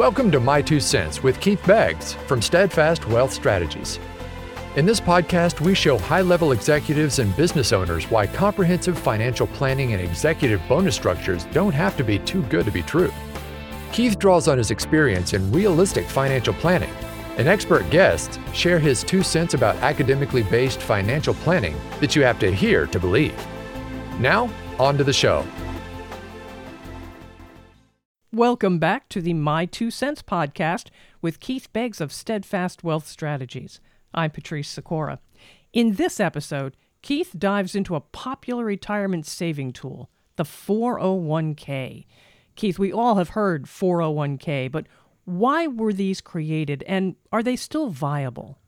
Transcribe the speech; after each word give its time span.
Welcome 0.00 0.30
to 0.30 0.40
My 0.40 0.62
Two 0.62 0.80
Cents 0.80 1.22
with 1.22 1.38
Keith 1.40 1.62
Beggs 1.66 2.14
from 2.14 2.40
Steadfast 2.40 3.06
Wealth 3.08 3.34
Strategies. 3.34 3.98
In 4.76 4.86
this 4.86 4.98
podcast, 4.98 5.60
we 5.60 5.74
show 5.74 5.98
high 5.98 6.22
level 6.22 6.52
executives 6.52 7.18
and 7.18 7.36
business 7.36 7.70
owners 7.70 8.10
why 8.10 8.26
comprehensive 8.26 8.98
financial 8.98 9.46
planning 9.46 9.92
and 9.92 10.00
executive 10.00 10.62
bonus 10.66 10.94
structures 10.94 11.44
don't 11.52 11.74
have 11.74 11.98
to 11.98 12.02
be 12.02 12.18
too 12.18 12.40
good 12.44 12.64
to 12.64 12.70
be 12.70 12.80
true. 12.80 13.12
Keith 13.92 14.18
draws 14.18 14.48
on 14.48 14.56
his 14.56 14.70
experience 14.70 15.34
in 15.34 15.52
realistic 15.52 16.06
financial 16.06 16.54
planning, 16.54 16.94
and 17.36 17.46
expert 17.46 17.90
guests 17.90 18.38
share 18.54 18.78
his 18.78 19.04
two 19.04 19.22
cents 19.22 19.52
about 19.52 19.76
academically 19.82 20.44
based 20.44 20.80
financial 20.80 21.34
planning 21.34 21.78
that 22.00 22.16
you 22.16 22.22
have 22.22 22.38
to 22.38 22.50
hear 22.50 22.86
to 22.86 22.98
believe. 22.98 23.36
Now, 24.18 24.48
on 24.78 24.96
to 24.96 25.04
the 25.04 25.12
show. 25.12 25.44
Welcome 28.32 28.78
back 28.78 29.08
to 29.08 29.20
the 29.20 29.34
My 29.34 29.66
Two 29.66 29.90
Cents 29.90 30.22
podcast 30.22 30.86
with 31.20 31.40
Keith 31.40 31.68
Beggs 31.72 32.00
of 32.00 32.12
Steadfast 32.12 32.84
Wealth 32.84 33.08
Strategies. 33.08 33.80
I'm 34.14 34.30
Patrice 34.30 34.68
Sikora. 34.68 35.18
In 35.72 35.94
this 35.96 36.20
episode, 36.20 36.76
Keith 37.02 37.32
dives 37.36 37.74
into 37.74 37.96
a 37.96 38.00
popular 38.00 38.64
retirement 38.64 39.26
saving 39.26 39.72
tool, 39.72 40.10
the 40.36 40.44
401k. 40.44 42.06
Keith, 42.54 42.78
we 42.78 42.92
all 42.92 43.16
have 43.16 43.30
heard 43.30 43.64
401k, 43.64 44.70
but 44.70 44.86
why 45.24 45.66
were 45.66 45.92
these 45.92 46.20
created 46.20 46.84
and 46.86 47.16
are 47.32 47.42
they 47.42 47.56
still 47.56 47.88
viable? 47.88 48.60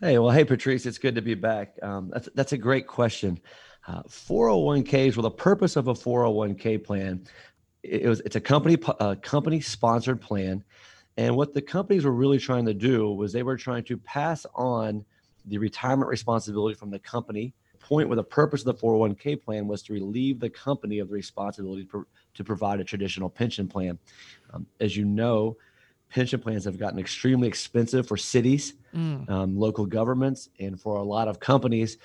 Hey, 0.00 0.18
well, 0.18 0.30
hey, 0.30 0.46
Patrice, 0.46 0.86
it's 0.86 0.96
good 0.96 1.16
to 1.16 1.22
be 1.22 1.34
back. 1.34 1.74
Um, 1.82 2.08
that's, 2.14 2.30
that's 2.34 2.52
a 2.52 2.58
great 2.58 2.86
question. 2.86 3.40
Uh, 3.86 4.02
401ks, 4.04 5.16
well, 5.16 5.22
the 5.22 5.30
purpose 5.30 5.76
of 5.76 5.88
a 5.88 5.94
401k 5.94 6.82
plan 6.82 7.26
it 7.82 8.06
was 8.06 8.20
it's 8.20 8.36
a 8.36 8.40
company 8.40 8.78
a 8.98 9.16
company 9.16 9.60
sponsored 9.60 10.20
plan. 10.20 10.64
And 11.16 11.36
what 11.36 11.54
the 11.54 11.62
companies 11.62 12.04
were 12.04 12.12
really 12.12 12.38
trying 12.38 12.64
to 12.66 12.74
do 12.74 13.12
was 13.12 13.32
they 13.32 13.42
were 13.42 13.56
trying 13.56 13.84
to 13.84 13.96
pass 13.96 14.46
on 14.54 15.04
the 15.44 15.58
retirement 15.58 16.08
responsibility 16.08 16.74
from 16.74 16.90
the 16.90 16.98
company. 16.98 17.54
Point 17.80 18.08
where 18.08 18.16
the 18.16 18.22
purpose 18.22 18.64
of 18.64 18.66
the 18.66 18.74
401k 18.74 19.42
plan 19.42 19.66
was 19.66 19.82
to 19.82 19.92
relieve 19.92 20.38
the 20.38 20.50
company 20.50 20.98
of 20.98 21.08
the 21.08 21.14
responsibility 21.14 21.86
to, 21.86 22.06
to 22.34 22.44
provide 22.44 22.78
a 22.78 22.84
traditional 22.84 23.28
pension 23.28 23.66
plan. 23.66 23.98
Um, 24.52 24.66
as 24.78 24.96
you 24.96 25.04
know 25.04 25.56
pension 26.10 26.40
plans 26.40 26.64
have 26.64 26.78
gotten 26.78 26.98
extremely 26.98 27.48
expensive 27.48 28.06
for 28.06 28.16
cities 28.16 28.74
mm. 28.94 29.28
um, 29.30 29.56
local 29.56 29.86
governments 29.86 30.48
and 30.58 30.80
for 30.80 30.96
a 30.96 31.02
lot 31.02 31.28
of 31.28 31.40
companies 31.40 31.98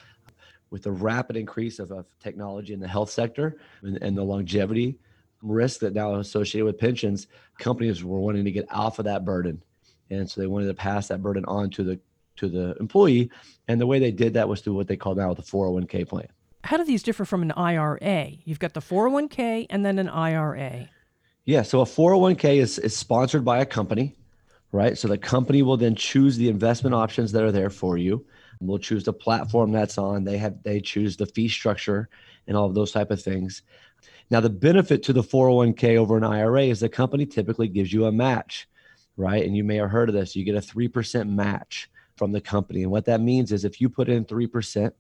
with 0.70 0.84
the 0.84 0.92
rapid 0.92 1.36
increase 1.36 1.80
of, 1.80 1.92
of 1.92 2.06
technology 2.20 2.74
in 2.74 2.80
the 2.80 2.88
health 2.88 3.10
sector 3.10 3.58
and, 3.82 3.98
and 4.02 4.18
the 4.18 4.24
longevity 4.24 4.98
risk 5.46 5.80
that 5.82 5.94
now 5.94 6.16
associated 6.16 6.66
with 6.66 6.78
pensions, 6.78 7.28
companies 7.60 8.04
were 8.04 8.20
wanting 8.20 8.46
to 8.46 8.52
get 8.52 8.72
off 8.72 9.00
of 9.00 9.06
that 9.06 9.26
burden, 9.26 9.64
and 10.10 10.30
so 10.30 10.42
they 10.42 10.48
wanted 10.48 10.68
to 10.68 10.74
pass 10.74 11.08
that 11.08 11.22
burden 11.22 11.46
on 11.46 11.70
to 11.72 11.84
the 11.84 12.00
to 12.38 12.50
the 12.50 12.76
employee. 12.80 13.30
And 13.68 13.80
the 13.80 13.88
way 13.88 14.00
they 14.00 14.12
did 14.12 14.34
that 14.34 14.50
was 14.50 14.62
through 14.62 14.74
what 14.74 14.88
they 14.88 14.98
call 14.98 15.16
now 15.16 15.34
the 15.34 15.42
401k 15.42 16.08
plan. 16.08 16.28
How 16.64 16.78
do 16.78 16.84
these 16.84 17.04
differ 17.04 17.26
from 17.26 17.42
an 17.44 17.52
IRA? 17.52 18.32
You've 18.44 18.60
got 18.60 18.74
the 18.74 18.82
401k 18.82 19.68
and 19.70 19.86
then 19.86 20.00
an 20.00 20.10
IRA. 20.10 20.90
Yeah, 21.46 21.62
so 21.62 21.82
a 21.82 21.86
401k 21.86 22.58
is, 22.58 22.80
is 22.80 22.98
sponsored 22.98 23.46
by 23.46 23.60
a 23.60 23.66
company, 23.66 24.16
right? 24.72 24.98
So 24.98 25.08
the 25.08 25.18
company 25.18 25.62
will 25.62 25.78
then 25.78 25.96
choose 25.96 26.38
the 26.38 26.50
investment 26.50 26.96
options 26.96 27.32
that 27.34 27.44
are 27.44 27.52
there 27.52 27.70
for 27.70 27.98
you. 27.98 28.26
We'll 28.62 28.80
choose 28.80 29.04
the 29.04 29.14
platform 29.14 29.72
that's 29.72 29.98
on. 29.98 30.24
They 30.24 30.38
have 30.38 30.64
they 30.64 30.80
choose 30.80 31.18
the 31.18 31.26
fee 31.26 31.50
structure 31.50 32.10
and 32.48 32.58
all 32.58 32.66
of 32.66 32.74
those 32.74 32.92
type 32.92 33.12
of 33.12 33.22
things. 33.22 33.62
Now, 34.32 34.40
the 34.40 34.50
benefit 34.50 35.04
to 35.04 35.14
the 35.14 35.22
401k 35.22 35.98
over 35.98 36.18
an 36.18 36.24
IRA 36.24 36.64
is 36.64 36.80
the 36.80 36.90
company 36.90 37.26
typically 37.26 37.68
gives 37.68 37.94
you 37.94 38.06
a 38.06 38.12
match, 38.12 38.68
right? 39.18 39.46
And 39.46 39.56
you 39.56 39.64
may 39.64 39.76
have 39.76 39.92
heard 39.92 40.10
of 40.10 40.16
this. 40.16 40.36
You 40.36 40.44
get 40.44 40.56
a 40.56 40.60
3% 40.60 41.30
match 41.30 41.90
from 42.16 42.32
the 42.32 42.42
company. 42.42 42.82
And 42.84 42.92
what 42.92 43.06
that 43.06 43.22
means 43.22 43.52
is 43.52 43.66
if 43.66 43.80
you 43.80 43.90
put 43.90 44.10
in 44.10 44.26
3%, 44.26 44.92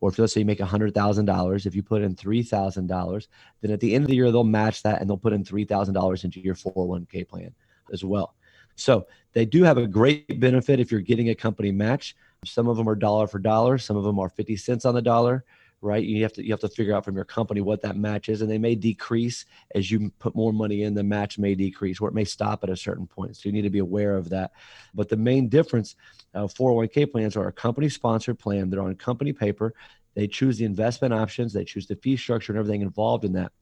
or 0.00 0.08
if 0.08 0.18
let's 0.18 0.32
say 0.32 0.40
you 0.40 0.46
make 0.46 0.60
$100,000, 0.60 1.66
if 1.66 1.74
you 1.74 1.82
put 1.82 2.02
in 2.02 2.14
$3,000, 2.14 3.26
then 3.60 3.70
at 3.70 3.80
the 3.80 3.94
end 3.94 4.04
of 4.04 4.08
the 4.08 4.16
year, 4.16 4.32
they'll 4.32 4.44
match 4.44 4.82
that 4.82 5.00
and 5.00 5.10
they'll 5.10 5.18
put 5.18 5.34
in 5.34 5.44
$3,000 5.44 6.24
into 6.24 6.40
your 6.40 6.54
401k 6.54 7.28
plan 7.28 7.52
as 7.92 8.02
well. 8.02 8.34
So 8.76 9.06
they 9.34 9.44
do 9.44 9.62
have 9.62 9.76
a 9.76 9.86
great 9.86 10.40
benefit 10.40 10.80
if 10.80 10.90
you're 10.90 11.02
getting 11.02 11.28
a 11.28 11.34
company 11.34 11.70
match. 11.70 12.16
Some 12.46 12.66
of 12.66 12.78
them 12.78 12.88
are 12.88 12.94
dollar 12.94 13.26
for 13.26 13.38
dollar, 13.38 13.76
some 13.76 13.98
of 13.98 14.04
them 14.04 14.18
are 14.18 14.30
50 14.30 14.56
cents 14.56 14.86
on 14.86 14.94
the 14.94 15.02
dollar 15.02 15.44
right? 15.82 16.04
You 16.04 16.22
have 16.22 16.32
to 16.34 16.44
you 16.44 16.52
have 16.52 16.60
to 16.60 16.68
figure 16.68 16.94
out 16.94 17.04
from 17.04 17.16
your 17.16 17.24
company 17.24 17.60
what 17.60 17.82
that 17.82 17.96
match 17.96 18.28
is, 18.28 18.42
and 18.42 18.50
they 18.50 18.58
may 18.58 18.74
decrease 18.74 19.46
as 19.74 19.90
you 19.90 20.10
put 20.18 20.34
more 20.34 20.52
money 20.52 20.82
in. 20.82 20.94
The 20.94 21.02
match 21.02 21.38
may 21.38 21.54
decrease, 21.54 22.00
or 22.00 22.08
it 22.08 22.14
may 22.14 22.24
stop 22.24 22.62
at 22.62 22.70
a 22.70 22.76
certain 22.76 23.06
point. 23.06 23.36
So 23.36 23.48
you 23.48 23.52
need 23.52 23.62
to 23.62 23.70
be 23.70 23.78
aware 23.78 24.16
of 24.16 24.28
that. 24.30 24.52
But 24.94 25.08
the 25.08 25.16
main 25.16 25.48
difference, 25.48 25.96
uh, 26.34 26.44
401k 26.44 27.10
plans 27.10 27.36
are 27.36 27.48
a 27.48 27.52
company 27.52 27.88
sponsored 27.88 28.38
plan. 28.38 28.68
They're 28.70 28.82
on 28.82 28.94
company 28.96 29.32
paper. 29.32 29.74
They 30.14 30.26
choose 30.26 30.58
the 30.58 30.64
investment 30.64 31.14
options. 31.14 31.52
They 31.52 31.64
choose 31.64 31.86
the 31.86 31.96
fee 31.96 32.16
structure 32.16 32.52
and 32.52 32.58
everything 32.58 32.82
involved 32.82 33.24
in 33.24 33.32
that. 33.34 33.52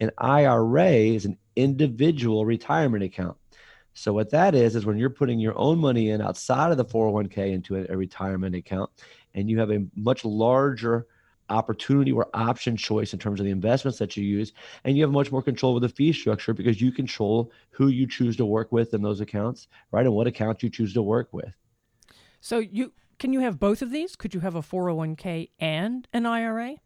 An 0.00 0.10
IRA 0.18 0.90
is 0.90 1.24
an 1.24 1.36
individual 1.56 2.44
retirement 2.44 3.02
account. 3.02 3.36
So 3.94 4.12
what 4.12 4.30
that 4.30 4.54
is 4.54 4.76
is 4.76 4.84
when 4.84 4.98
you're 4.98 5.10
putting 5.10 5.40
your 5.40 5.58
own 5.58 5.78
money 5.78 6.10
in 6.10 6.20
outside 6.20 6.70
of 6.70 6.76
the 6.76 6.84
401k 6.84 7.52
into 7.52 7.76
a, 7.76 7.86
a 7.88 7.96
retirement 7.96 8.54
account, 8.54 8.90
and 9.34 9.48
you 9.48 9.58
have 9.58 9.70
a 9.70 9.86
much 9.96 10.24
larger 10.24 11.06
opportunity 11.48 12.12
or 12.12 12.28
option 12.34 12.76
choice 12.76 13.12
in 13.12 13.18
terms 13.18 13.40
of 13.40 13.46
the 13.46 13.52
investments 13.52 13.98
that 13.98 14.16
you 14.16 14.24
use 14.24 14.52
and 14.84 14.96
you 14.96 15.02
have 15.02 15.12
much 15.12 15.30
more 15.30 15.42
control 15.42 15.74
with 15.74 15.82
the 15.82 15.88
fee 15.88 16.12
structure 16.12 16.52
because 16.52 16.80
you 16.80 16.90
control 16.90 17.52
who 17.70 17.88
you 17.88 18.06
choose 18.06 18.36
to 18.36 18.44
work 18.44 18.72
with 18.72 18.94
in 18.94 19.02
those 19.02 19.20
accounts 19.20 19.68
right 19.92 20.06
and 20.06 20.14
what 20.14 20.26
account 20.26 20.62
you 20.62 20.70
choose 20.70 20.92
to 20.92 21.02
work 21.02 21.28
with. 21.32 21.54
So 22.40 22.58
you 22.58 22.92
can 23.18 23.32
you 23.32 23.40
have 23.40 23.58
both 23.58 23.80
of 23.80 23.90
these? 23.90 24.14
Could 24.14 24.34
you 24.34 24.40
have 24.40 24.54
a 24.54 24.60
401k 24.60 25.50
and 25.58 26.06
an 26.12 26.26
ira 26.26 26.76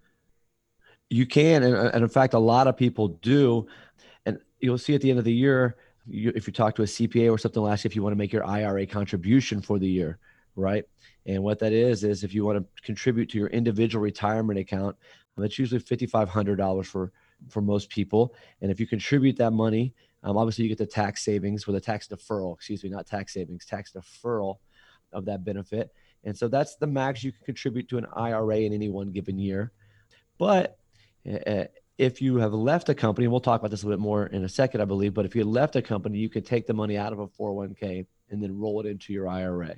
you 1.10 1.26
can 1.26 1.64
and, 1.64 1.74
and 1.74 2.02
in 2.02 2.08
fact 2.08 2.34
a 2.34 2.38
lot 2.38 2.66
of 2.68 2.76
people 2.76 3.08
do. 3.08 3.66
And 4.24 4.38
you'll 4.60 4.78
see 4.78 4.94
at 4.94 5.00
the 5.00 5.10
end 5.10 5.18
of 5.18 5.24
the 5.24 5.32
year 5.32 5.76
you, 6.06 6.32
if 6.34 6.46
you 6.46 6.52
talk 6.52 6.74
to 6.76 6.82
a 6.82 6.86
cpa 6.86 7.30
or 7.30 7.36
something 7.36 7.62
like 7.62 7.82
that 7.82 7.86
if 7.86 7.94
you 7.94 8.02
want 8.02 8.12
to 8.12 8.16
make 8.16 8.32
your 8.32 8.44
ira 8.44 8.86
contribution 8.86 9.60
for 9.60 9.78
the 9.78 9.88
year 9.88 10.18
right 10.60 10.84
and 11.26 11.42
what 11.42 11.58
that 11.58 11.72
is 11.72 12.04
is 12.04 12.24
if 12.24 12.34
you 12.34 12.44
want 12.44 12.58
to 12.58 12.82
contribute 12.82 13.30
to 13.30 13.38
your 13.38 13.48
individual 13.48 14.02
retirement 14.02 14.58
account, 14.58 14.96
that's 15.36 15.58
usually 15.58 15.80
fifty 15.80 16.06
five 16.06 16.28
hundred 16.28 16.56
dollars 16.56 16.86
for 16.86 17.12
for 17.48 17.60
most 17.60 17.88
people. 17.88 18.34
And 18.60 18.70
if 18.70 18.78
you 18.78 18.86
contribute 18.86 19.36
that 19.38 19.52
money, 19.52 19.94
um, 20.22 20.36
obviously 20.36 20.64
you 20.64 20.68
get 20.68 20.78
the 20.78 20.86
tax 20.86 21.24
savings 21.24 21.66
with 21.66 21.76
a 21.76 21.80
tax 21.80 22.08
deferral. 22.08 22.54
Excuse 22.54 22.84
me, 22.84 22.90
not 22.90 23.06
tax 23.06 23.32
savings, 23.34 23.64
tax 23.64 23.92
deferral 23.92 24.58
of 25.12 25.24
that 25.24 25.44
benefit. 25.44 25.90
And 26.24 26.36
so 26.36 26.48
that's 26.48 26.76
the 26.76 26.86
max 26.86 27.24
you 27.24 27.32
can 27.32 27.44
contribute 27.44 27.88
to 27.88 27.98
an 27.98 28.06
IRA 28.14 28.58
in 28.58 28.74
any 28.74 28.90
one 28.90 29.10
given 29.10 29.38
year. 29.38 29.72
But 30.36 30.76
uh, 31.46 31.64
if 31.96 32.20
you 32.20 32.36
have 32.36 32.52
left 32.52 32.90
a 32.90 32.94
company, 32.94 33.24
and 33.24 33.32
we'll 33.32 33.40
talk 33.40 33.60
about 33.60 33.70
this 33.70 33.82
a 33.82 33.86
little 33.86 33.98
bit 33.98 34.02
more 34.02 34.26
in 34.26 34.44
a 34.44 34.48
second, 34.48 34.82
I 34.82 34.84
believe. 34.84 35.14
But 35.14 35.24
if 35.24 35.34
you 35.34 35.44
left 35.44 35.76
a 35.76 35.82
company, 35.82 36.18
you 36.18 36.28
could 36.28 36.44
take 36.44 36.66
the 36.66 36.74
money 36.74 36.98
out 36.98 37.14
of 37.14 37.20
a 37.20 37.26
401k 37.28 38.06
and 38.30 38.42
then 38.42 38.58
roll 38.58 38.80
it 38.80 38.86
into 38.86 39.14
your 39.14 39.26
IRA. 39.26 39.74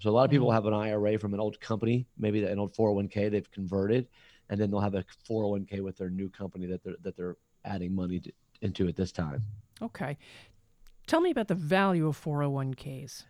So 0.00 0.10
a 0.10 0.12
lot 0.12 0.24
of 0.24 0.30
people 0.30 0.48
mm-hmm. 0.48 0.54
have 0.54 0.66
an 0.66 0.74
IRA 0.74 1.18
from 1.18 1.34
an 1.34 1.40
old 1.40 1.60
company, 1.60 2.06
maybe 2.18 2.44
an 2.44 2.58
old 2.58 2.74
401k 2.74 3.30
they've 3.30 3.50
converted, 3.50 4.08
and 4.50 4.60
then 4.60 4.70
they'll 4.70 4.80
have 4.80 4.94
a 4.94 5.04
401k 5.28 5.82
with 5.82 5.96
their 5.96 6.10
new 6.10 6.28
company 6.28 6.66
that 6.66 6.82
they're 6.82 6.96
that 7.02 7.16
they're 7.16 7.36
adding 7.64 7.94
money 7.94 8.20
to, 8.20 8.32
into 8.62 8.88
at 8.88 8.96
this 8.96 9.12
time. 9.12 9.42
Okay, 9.82 10.16
tell 11.06 11.20
me 11.20 11.30
about 11.30 11.48
the 11.48 11.54
value 11.54 12.06
of 12.06 12.22
401ks. 12.22 13.24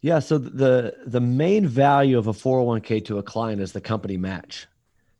Yeah, 0.00 0.18
so 0.18 0.38
the 0.38 0.96
the 1.06 1.20
main 1.20 1.66
value 1.66 2.18
of 2.18 2.26
a 2.26 2.32
401k 2.32 3.04
to 3.06 3.18
a 3.18 3.22
client 3.22 3.60
is 3.60 3.72
the 3.72 3.80
company 3.80 4.16
match, 4.16 4.66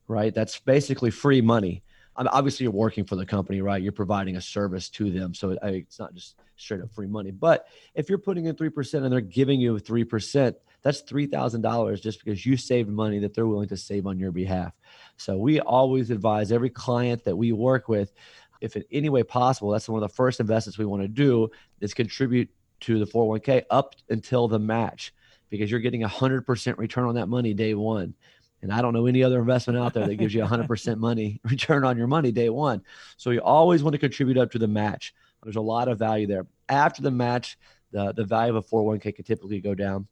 right? 0.08 0.34
That's 0.34 0.58
basically 0.58 1.10
free 1.10 1.40
money. 1.40 1.82
Obviously, 2.16 2.64
you're 2.64 2.72
working 2.72 3.04
for 3.04 3.16
the 3.16 3.24
company, 3.24 3.62
right? 3.62 3.82
You're 3.82 3.92
providing 3.92 4.36
a 4.36 4.40
service 4.40 4.88
to 4.90 5.10
them, 5.10 5.34
so 5.34 5.56
it's 5.62 5.98
not 5.98 6.14
just 6.14 6.36
straight 6.56 6.82
up 6.82 6.92
free 6.92 7.06
money. 7.06 7.30
But 7.30 7.66
if 7.94 8.08
you're 8.08 8.18
putting 8.18 8.46
in 8.46 8.54
3% 8.54 9.02
and 9.02 9.12
they're 9.12 9.20
giving 9.20 9.60
you 9.60 9.74
3%, 9.74 10.54
that's 10.82 11.02
$3,000 11.02 12.02
just 12.02 12.24
because 12.24 12.44
you 12.44 12.56
saved 12.56 12.88
money 12.88 13.18
that 13.20 13.34
they're 13.34 13.46
willing 13.46 13.68
to 13.68 13.76
save 13.76 14.06
on 14.06 14.18
your 14.18 14.32
behalf. 14.32 14.72
So 15.16 15.36
we 15.36 15.60
always 15.60 16.10
advise 16.10 16.52
every 16.52 16.70
client 16.70 17.24
that 17.24 17.36
we 17.36 17.52
work 17.52 17.88
with, 17.88 18.12
if 18.60 18.76
in 18.76 18.84
any 18.92 19.08
way 19.08 19.22
possible, 19.22 19.70
that's 19.70 19.88
one 19.88 20.02
of 20.02 20.08
the 20.08 20.14
first 20.14 20.38
investments 20.38 20.78
we 20.78 20.84
want 20.84 21.02
to 21.02 21.08
do 21.08 21.50
is 21.80 21.94
contribute 21.94 22.48
to 22.80 22.98
the 22.98 23.06
401k 23.06 23.62
up 23.70 23.94
until 24.10 24.48
the 24.48 24.58
match 24.58 25.14
because 25.50 25.70
you're 25.70 25.80
getting 25.80 26.02
a 26.02 26.08
100% 26.08 26.78
return 26.78 27.04
on 27.04 27.14
that 27.14 27.28
money 27.28 27.54
day 27.54 27.74
one. 27.74 28.14
And 28.62 28.72
I 28.72 28.80
don't 28.80 28.94
know 28.94 29.06
any 29.06 29.24
other 29.24 29.40
investment 29.40 29.78
out 29.78 29.92
there 29.92 30.06
that 30.06 30.14
gives 30.14 30.32
you 30.32 30.42
100% 30.42 30.98
money 30.98 31.40
return 31.44 31.84
on 31.84 31.98
your 31.98 32.06
money 32.06 32.30
day 32.30 32.48
one. 32.48 32.82
So 33.16 33.30
you 33.30 33.40
always 33.40 33.82
want 33.82 33.94
to 33.94 33.98
contribute 33.98 34.38
up 34.38 34.52
to 34.52 34.58
the 34.58 34.68
match. 34.68 35.12
There's 35.42 35.56
a 35.56 35.60
lot 35.60 35.88
of 35.88 35.98
value 35.98 36.28
there. 36.28 36.46
After 36.68 37.02
the 37.02 37.10
match, 37.10 37.58
the, 37.90 38.12
the 38.12 38.24
value 38.24 38.56
of 38.56 38.64
a 38.64 38.68
401k 38.68 39.16
could 39.16 39.26
typically 39.26 39.60
go 39.60 39.74
down. 39.74 40.06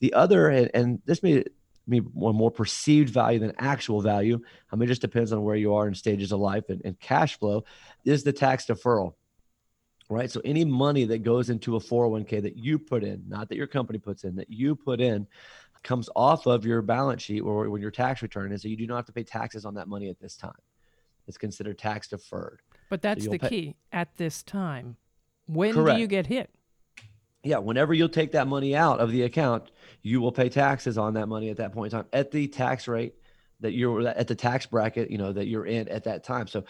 The 0.00 0.12
other, 0.12 0.48
and, 0.48 0.70
and 0.74 1.02
this 1.06 1.22
may 1.22 1.44
be 1.88 2.00
more, 2.00 2.34
more 2.34 2.50
perceived 2.50 3.10
value 3.10 3.38
than 3.38 3.52
actual 3.58 4.00
value, 4.00 4.40
I 4.72 4.76
mean, 4.76 4.84
it 4.84 4.92
just 4.92 5.00
depends 5.00 5.32
on 5.32 5.44
where 5.44 5.56
you 5.56 5.74
are 5.74 5.86
in 5.86 5.94
stages 5.94 6.32
of 6.32 6.40
life 6.40 6.64
and, 6.68 6.82
and 6.84 6.98
cash 6.98 7.38
flow, 7.38 7.64
is 8.04 8.24
the 8.24 8.32
tax 8.32 8.66
deferral. 8.66 9.14
right? 10.08 10.30
So 10.30 10.40
any 10.44 10.64
money 10.64 11.04
that 11.04 11.22
goes 11.22 11.50
into 11.50 11.76
a 11.76 11.80
401k 11.80 12.42
that 12.42 12.56
you 12.56 12.78
put 12.78 13.04
in, 13.04 13.22
not 13.28 13.48
that 13.48 13.56
your 13.56 13.66
company 13.66 13.98
puts 13.98 14.24
in, 14.24 14.36
that 14.36 14.50
you 14.50 14.74
put 14.74 15.00
in, 15.00 15.26
comes 15.84 16.08
off 16.16 16.46
of 16.46 16.64
your 16.64 16.82
balance 16.82 17.22
sheet 17.22 17.40
or 17.42 17.68
when 17.70 17.80
your 17.80 17.90
tax 17.90 18.22
return 18.22 18.50
is. 18.50 18.62
So 18.62 18.68
you 18.68 18.76
do 18.76 18.86
not 18.86 18.96
have 18.96 19.06
to 19.06 19.12
pay 19.12 19.22
taxes 19.22 19.64
on 19.64 19.74
that 19.74 19.86
money 19.86 20.08
at 20.08 20.18
this 20.18 20.36
time. 20.36 20.52
It's 21.28 21.38
considered 21.38 21.78
tax 21.78 22.08
deferred. 22.08 22.60
But 22.90 23.02
that's 23.02 23.24
So 23.24 23.30
the 23.30 23.38
pay- 23.38 23.48
key. 23.48 23.76
At 23.92 24.16
this 24.16 24.42
time, 24.42 24.96
when 25.46 25.74
Correct. 25.74 25.96
do 25.96 26.00
you 26.00 26.06
get 26.08 26.26
hit? 26.26 26.50
Yeah, 27.42 27.58
whenever 27.58 27.92
you'll 27.92 28.08
take 28.08 28.32
that 28.32 28.48
money 28.48 28.74
out 28.74 29.00
of 29.00 29.10
the 29.12 29.22
account, 29.22 29.70
you 30.02 30.20
will 30.20 30.32
pay 30.32 30.48
taxes 30.48 30.96
on 30.96 31.14
that 31.14 31.28
money 31.28 31.50
at 31.50 31.58
that 31.58 31.72
point 31.72 31.92
in 31.92 31.98
time 32.00 32.08
at 32.12 32.30
the 32.30 32.48
tax 32.48 32.88
rate 32.88 33.14
that 33.60 33.72
you're 33.72 34.08
at 34.08 34.26
the 34.26 34.34
tax 34.34 34.66
bracket, 34.66 35.10
you 35.10 35.18
know, 35.18 35.32
that 35.32 35.46
you're 35.46 35.66
in 35.66 35.86
at 35.88 36.04
that 36.04 36.24
time. 36.24 36.46
So 36.46 36.64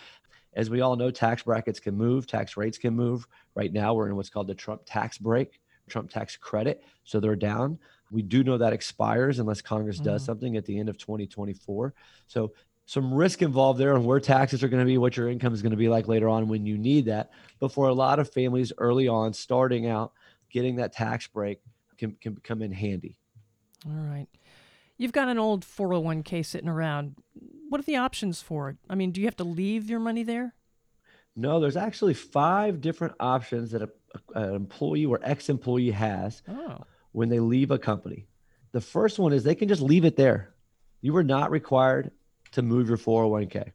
as 0.55 0.71
we 0.71 0.81
all 0.81 0.97
know, 0.97 1.11
tax 1.11 1.45
brackets 1.45 1.79
can 1.81 1.97
move, 1.97 2.27
tax 2.27 2.57
rates 2.57 2.79
can 2.79 2.95
move. 2.95 3.27
Right 3.55 3.73
now 3.73 3.95
we're 3.95 4.09
in 4.09 4.17
what's 4.17 4.31
called 4.31 4.49
the 4.49 4.55
Trump 4.55 4.83
tax 4.85 5.17
break, 5.19 5.61
Trump 5.89 6.11
tax 6.11 6.37
credit. 6.37 6.83
So 7.05 7.21
they're 7.21 7.37
down. 7.37 7.79
We 8.11 8.23
do 8.23 8.45
know 8.45 8.59
that 8.59 8.73
expires 8.73 9.39
unless 9.39 9.61
Congress 9.61 9.99
does 9.99 10.23
Mhm. 10.23 10.27
something 10.27 10.57
at 10.57 10.65
the 10.67 10.79
end 10.79 10.89
of 10.89 10.99
2024. 10.99 11.95
So 12.27 12.53
some 12.87 13.13
risk 13.15 13.41
involved 13.43 13.81
there 13.81 13.95
on 13.95 14.05
where 14.05 14.21
taxes 14.21 14.63
are 14.63 14.69
going 14.69 14.83
to 14.83 14.87
be, 14.87 14.99
what 14.99 15.17
your 15.17 15.29
income 15.29 15.55
is 15.55 15.63
going 15.63 15.71
to 15.73 15.77
be 15.77 15.89
like 15.89 16.07
later 16.07 16.29
on 16.29 16.49
when 16.49 16.67
you 16.67 16.77
need 16.79 17.07
that. 17.07 17.31
But 17.59 17.73
for 17.73 17.89
a 17.89 17.95
lot 17.95 18.19
of 18.19 18.31
families 18.31 18.73
early 18.79 19.09
on, 19.09 19.33
starting 19.33 19.87
out, 19.87 20.13
getting 20.51 20.77
that 20.77 20.93
tax 20.93 21.27
break 21.27 21.61
can, 21.99 22.13
can 22.21 22.37
come 22.37 22.61
in 22.63 22.73
handy. 22.73 23.17
All 23.87 23.93
right. 23.93 24.29
You've 24.97 25.13
got 25.13 25.29
an 25.29 25.39
old 25.39 25.65
401k 25.65 26.43
sitting 26.45 26.69
around. 26.69 27.17
What 27.69 27.81
are 27.81 27.85
the 27.85 27.97
options 27.97 28.41
for 28.43 28.69
it? 28.71 28.77
I 28.89 28.95
mean, 28.95 29.11
do 29.11 29.21
you 29.21 29.27
have 29.27 29.37
to 29.39 29.45
leave 29.45 29.89
your 29.91 29.99
money 29.99 30.23
there? 30.23 30.55
No, 31.35 31.59
there's 31.59 31.77
actually 31.77 32.15
five 32.15 32.81
different 32.81 33.15
options 33.19 33.73
that 33.73 33.83
a, 33.83 33.91
a- 34.37 34.43
an 34.51 34.55
employee 34.55 35.05
or 35.05 35.19
ex-employee 35.23 35.91
has 35.91 36.43
Oh, 36.49 36.79
when 37.15 37.29
they 37.29 37.39
leave 37.39 37.71
a 37.71 37.79
company. 37.79 38.27
The 38.73 38.81
first 38.81 39.21
one 39.21 39.33
is 39.33 39.45
they 39.45 39.55
can 39.55 39.69
just 39.69 39.81
leave 39.81 40.05
it 40.05 40.17
there. 40.17 40.53
You 41.01 41.17
are 41.17 41.23
not 41.23 41.53
required 41.53 42.11
to 42.53 42.61
move 42.63 42.89
your 42.89 42.99
401k. 42.99 43.71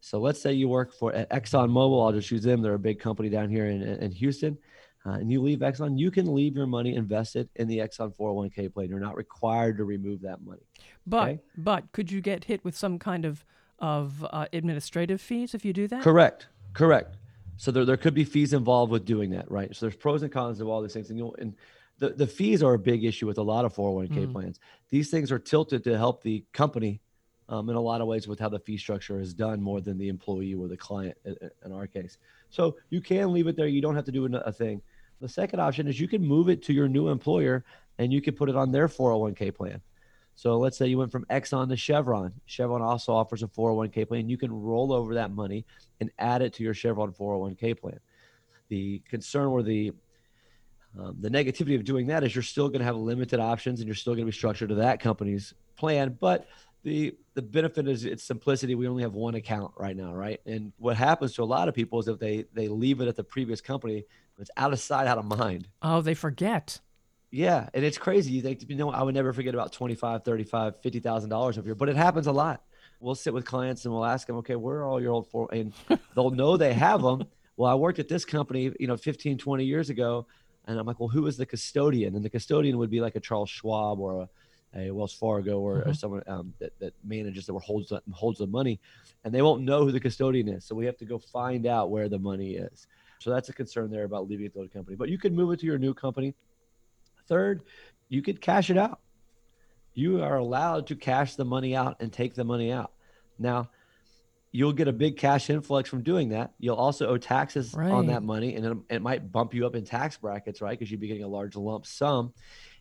So 0.00 0.18
let's 0.18 0.40
say 0.40 0.52
you 0.52 0.68
work 0.68 0.92
for 0.92 1.14
at 1.14 1.30
ExxonMobil. 1.30 2.04
I'll 2.04 2.12
just 2.12 2.30
use 2.32 2.42
them. 2.42 2.62
They're 2.62 2.74
a 2.74 2.78
big 2.78 2.98
company 2.98 3.28
down 3.28 3.48
here 3.48 3.66
in, 3.66 3.80
in 3.80 4.10
Houston. 4.10 4.58
Uh, 5.06 5.10
and 5.12 5.30
you 5.30 5.40
leave 5.40 5.60
Exxon, 5.60 5.98
you 5.98 6.10
can 6.10 6.34
leave 6.34 6.56
your 6.56 6.66
money 6.66 6.96
invested 6.96 7.48
in 7.56 7.68
the 7.68 7.78
Exxon 7.78 8.12
401k 8.16 8.74
plan. 8.74 8.88
You're 8.88 8.98
not 8.98 9.16
required 9.16 9.76
to 9.76 9.84
remove 9.84 10.22
that 10.22 10.42
money. 10.44 10.62
but 11.06 11.22
Okay. 11.28 11.40
but 11.56 11.92
could 11.92 12.10
you 12.10 12.20
get 12.20 12.44
hit 12.44 12.64
with 12.64 12.76
some 12.76 12.98
kind 12.98 13.24
of 13.24 13.44
of 13.78 14.24
uh, 14.30 14.46
administrative 14.52 15.20
fees 15.20 15.54
if 15.54 15.64
you 15.64 15.72
do 15.72 15.86
that? 15.88 16.02
Correct. 16.02 16.48
Correct. 16.72 17.16
So 17.56 17.70
there, 17.70 17.84
there 17.84 17.96
could 17.96 18.14
be 18.14 18.24
fees 18.24 18.52
involved 18.52 18.90
with 18.90 19.04
doing 19.04 19.30
that, 19.30 19.48
right? 19.50 19.74
So 19.76 19.86
there's 19.86 19.96
pros 19.96 20.22
and 20.22 20.32
cons 20.32 20.60
of 20.60 20.68
all 20.68 20.82
these 20.82 20.92
things. 20.92 21.10
And 21.10 21.18
you'll 21.18 21.36
and 21.36 21.54
the, 21.98 22.10
the 22.10 22.26
fees 22.26 22.62
are 22.62 22.74
a 22.74 22.78
big 22.78 23.04
issue 23.04 23.26
with 23.26 23.38
a 23.38 23.42
lot 23.42 23.64
of 23.64 23.74
401k 23.74 24.26
Mhm. 24.26 24.32
plans. 24.32 24.60
These 24.90 25.10
things 25.10 25.30
are 25.30 25.38
tilted 25.38 25.84
to 25.84 25.96
help 25.96 26.22
the 26.22 26.44
company 26.52 27.00
um, 27.48 27.68
in 27.68 27.76
a 27.76 27.80
lot 27.80 28.00
of 28.00 28.06
ways 28.06 28.26
with 28.26 28.38
how 28.40 28.48
the 28.48 28.58
fee 28.58 28.78
structure 28.78 29.20
is 29.20 29.34
done 29.34 29.60
more 29.60 29.80
than 29.82 29.98
the 29.98 30.08
employee 30.08 30.54
or 30.54 30.66
the 30.66 30.76
client 30.76 31.16
in, 31.26 31.36
in 31.64 31.72
our 31.72 31.86
case. 31.86 32.16
So 32.48 32.76
you 32.88 33.02
can 33.02 33.32
leave 33.32 33.46
it 33.48 33.54
there. 33.56 33.66
You 33.66 33.82
don't 33.82 33.94
have 33.94 34.06
to 34.06 34.12
do 34.12 34.24
a 34.26 34.38
a 34.38 34.52
thing. 34.52 34.80
The 35.20 35.28
second 35.28 35.60
option 35.60 35.86
is 35.86 36.00
you 36.00 36.08
can 36.08 36.24
move 36.24 36.48
it 36.48 36.62
to 36.64 36.72
your 36.72 36.88
new 36.88 37.08
employer 37.08 37.64
and 37.98 38.12
you 38.12 38.20
can 38.22 38.34
put 38.34 38.48
it 38.48 38.56
on 38.56 38.72
their 38.72 38.88
401k 38.88 39.54
plan. 39.54 39.80
So 40.36 40.58
let's 40.58 40.76
say 40.76 40.86
you 40.88 40.98
went 40.98 41.12
from 41.12 41.24
Exxon 41.26 41.68
to 41.68 41.76
Chevron. 41.76 42.32
Chevron 42.46 42.82
also 42.82 43.12
offers 43.12 43.42
a 43.42 43.46
401k 43.46 44.08
plan. 44.08 44.28
You 44.28 44.36
can 44.38 44.50
roll 44.50 44.92
over 44.92 45.14
that 45.14 45.30
money 45.30 45.64
and 46.00 46.10
add 46.18 46.42
it 46.42 46.54
to 46.54 46.64
your 46.64 46.74
Chevron 46.74 47.12
401k 47.12 47.78
plan. 47.78 48.00
The 48.68 49.00
concern 49.08 49.48
or 49.48 49.62
the 49.62 49.92
um, 50.98 51.16
the 51.20 51.28
negativity 51.28 51.74
of 51.74 51.84
doing 51.84 52.06
that 52.08 52.22
is 52.24 52.34
you're 52.34 52.42
still 52.42 52.68
going 52.68 52.80
to 52.80 52.84
have 52.84 52.96
limited 52.96 53.40
options 53.40 53.80
and 53.80 53.88
you're 53.88 53.94
still 53.94 54.14
going 54.14 54.24
to 54.24 54.30
be 54.30 54.36
structured 54.36 54.68
to 54.68 54.76
that 54.76 55.00
company's 55.00 55.54
plan. 55.76 56.16
But 56.20 56.46
the 56.84 57.16
the 57.34 57.42
benefit 57.42 57.88
is 57.88 58.04
its 58.04 58.22
simplicity. 58.22 58.74
We 58.74 58.86
only 58.86 59.02
have 59.02 59.14
one 59.14 59.34
account 59.34 59.72
right 59.76 59.96
now, 59.96 60.14
right? 60.14 60.40
And 60.46 60.72
what 60.78 60.96
happens 60.96 61.34
to 61.34 61.42
a 61.42 61.44
lot 61.44 61.68
of 61.68 61.74
people 61.74 61.98
is 61.98 62.08
if 62.08 62.18
they 62.18 62.44
they 62.52 62.68
leave 62.68 63.00
it 63.00 63.08
at 63.08 63.16
the 63.16 63.24
previous 63.24 63.60
company, 63.60 64.04
it's 64.38 64.50
out 64.56 64.72
of 64.72 64.80
sight, 64.80 65.06
out 65.06 65.18
of 65.18 65.24
mind. 65.24 65.68
Oh, 65.82 66.00
they 66.00 66.14
forget. 66.14 66.80
Yeah, 67.30 67.68
and 67.74 67.84
it's 67.84 67.98
crazy. 67.98 68.32
You 68.32 68.42
think, 68.42 68.64
you 68.68 68.76
know, 68.76 68.92
I 68.92 69.02
would 69.02 69.14
never 69.14 69.32
forget 69.32 69.54
about 69.54 69.72
25, 69.72 70.22
35, 70.22 70.80
$50,000 70.80 71.32
over 71.32 71.62
here, 71.62 71.74
but 71.74 71.88
it 71.88 71.96
happens 71.96 72.28
a 72.28 72.32
lot. 72.32 72.62
We'll 73.00 73.16
sit 73.16 73.34
with 73.34 73.44
clients 73.44 73.84
and 73.84 73.92
we'll 73.92 74.04
ask 74.04 74.28
them, 74.28 74.36
okay, 74.36 74.54
where 74.54 74.76
are 74.76 74.84
all 74.84 75.02
your 75.02 75.10
old 75.10 75.28
four? 75.28 75.48
And 75.52 75.72
they'll 76.14 76.30
know 76.30 76.56
they 76.56 76.72
have 76.72 77.02
them. 77.02 77.24
Well, 77.56 77.70
I 77.70 77.76
worked 77.76 78.00
at 78.00 78.08
this 78.08 78.24
company, 78.24 78.72
you 78.80 78.88
know, 78.88 78.96
15, 78.96 79.38
20 79.38 79.64
years 79.64 79.88
ago. 79.88 80.26
And 80.66 80.78
I'm 80.78 80.86
like, 80.86 80.98
well, 80.98 81.08
who 81.08 81.26
is 81.26 81.36
the 81.36 81.46
custodian? 81.46 82.14
And 82.16 82.24
the 82.24 82.30
custodian 82.30 82.78
would 82.78 82.90
be 82.90 83.00
like 83.00 83.16
a 83.16 83.20
Charles 83.20 83.50
Schwab 83.50 84.00
or 84.00 84.28
a, 84.74 84.88
a 84.88 84.90
Wells 84.90 85.12
Fargo 85.12 85.60
or, 85.60 85.80
or 85.82 85.84
Mhm. 85.92 85.96
someone 85.96 86.22
um, 86.26 86.54
that, 86.58 86.78
that 86.80 86.94
manages 87.04 87.48
or 87.48 87.60
holds 87.60 87.90
the, 87.90 88.02
holds 88.12 88.38
the 88.38 88.46
money. 88.46 88.80
And 89.24 89.34
they 89.34 89.42
won't 89.42 89.62
know 89.62 89.84
who 89.84 89.92
the 89.92 90.00
custodian 90.00 90.48
is. 90.48 90.64
So 90.64 90.74
we 90.74 90.86
have 90.86 90.96
to 90.98 91.04
go 91.04 91.18
find 91.18 91.66
out 91.66 91.90
where 91.90 92.08
the 92.08 92.18
money 92.18 92.56
is. 92.56 92.86
So 93.18 93.30
that's 93.30 93.48
a 93.48 93.52
concern 93.52 93.90
there 93.90 94.04
about 94.04 94.28
leaving 94.28 94.46
it 94.46 94.54
to 94.54 94.62
the 94.62 94.68
company. 94.68 94.96
But 94.96 95.08
you 95.08 95.18
could 95.18 95.32
move 95.32 95.52
it 95.52 95.60
to 95.60 95.66
your 95.66 95.78
new 95.78 95.94
company. 95.94 96.34
Third, 97.28 97.62
you 98.08 98.22
could 98.22 98.40
cash 98.40 98.70
it 98.70 98.76
out. 98.76 99.00
You 99.94 100.22
are 100.22 100.38
allowed 100.38 100.86
to 100.88 100.96
cash 100.96 101.36
the 101.36 101.44
money 101.44 101.76
out 101.76 101.96
and 102.00 102.12
take 102.12 102.34
the 102.34 102.44
money 102.44 102.72
out. 102.72 102.92
Now, 103.38 103.70
you'll 104.54 104.72
get 104.72 104.86
a 104.86 104.92
big 104.92 105.16
cash 105.16 105.50
influx 105.50 105.90
from 105.90 106.00
doing 106.00 106.28
that. 106.28 106.52
You'll 106.60 106.76
also 106.76 107.08
owe 107.08 107.18
taxes 107.18 107.74
on 107.74 108.06
that 108.06 108.22
money, 108.22 108.54
and 108.54 108.64
it, 108.64 108.76
it 108.88 109.02
might 109.02 109.32
bump 109.32 109.52
you 109.52 109.66
up 109.66 109.74
in 109.74 109.84
tax 109.84 110.16
brackets, 110.16 110.62
right? 110.62 110.78
Because 110.78 110.92
you'd 110.92 111.00
be 111.00 111.08
getting 111.08 111.24
a 111.24 111.28
large 111.28 111.56
lump 111.56 111.84
sum. 111.84 112.32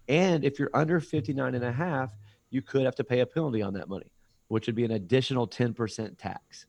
And 0.07 0.45
if 0.45 0.59
you're 0.59 0.69
under 0.75 0.99
59 0.99 1.55
and 1.55 1.65
a 1.65 1.71
half, 1.71 2.11
you 2.51 2.61
could 2.61 2.85
have 2.85 2.93
to 2.97 3.03
pay 3.03 3.21
a 3.21 3.25
penalty 3.25 3.63
on 3.63 3.73
that 3.73 3.89
money, 3.89 4.11
which 4.49 4.67
would 4.67 4.75
be 4.75 4.85
an 4.85 4.91
additional 4.91 5.47
10% 5.47 6.15
tax. 6.15 6.67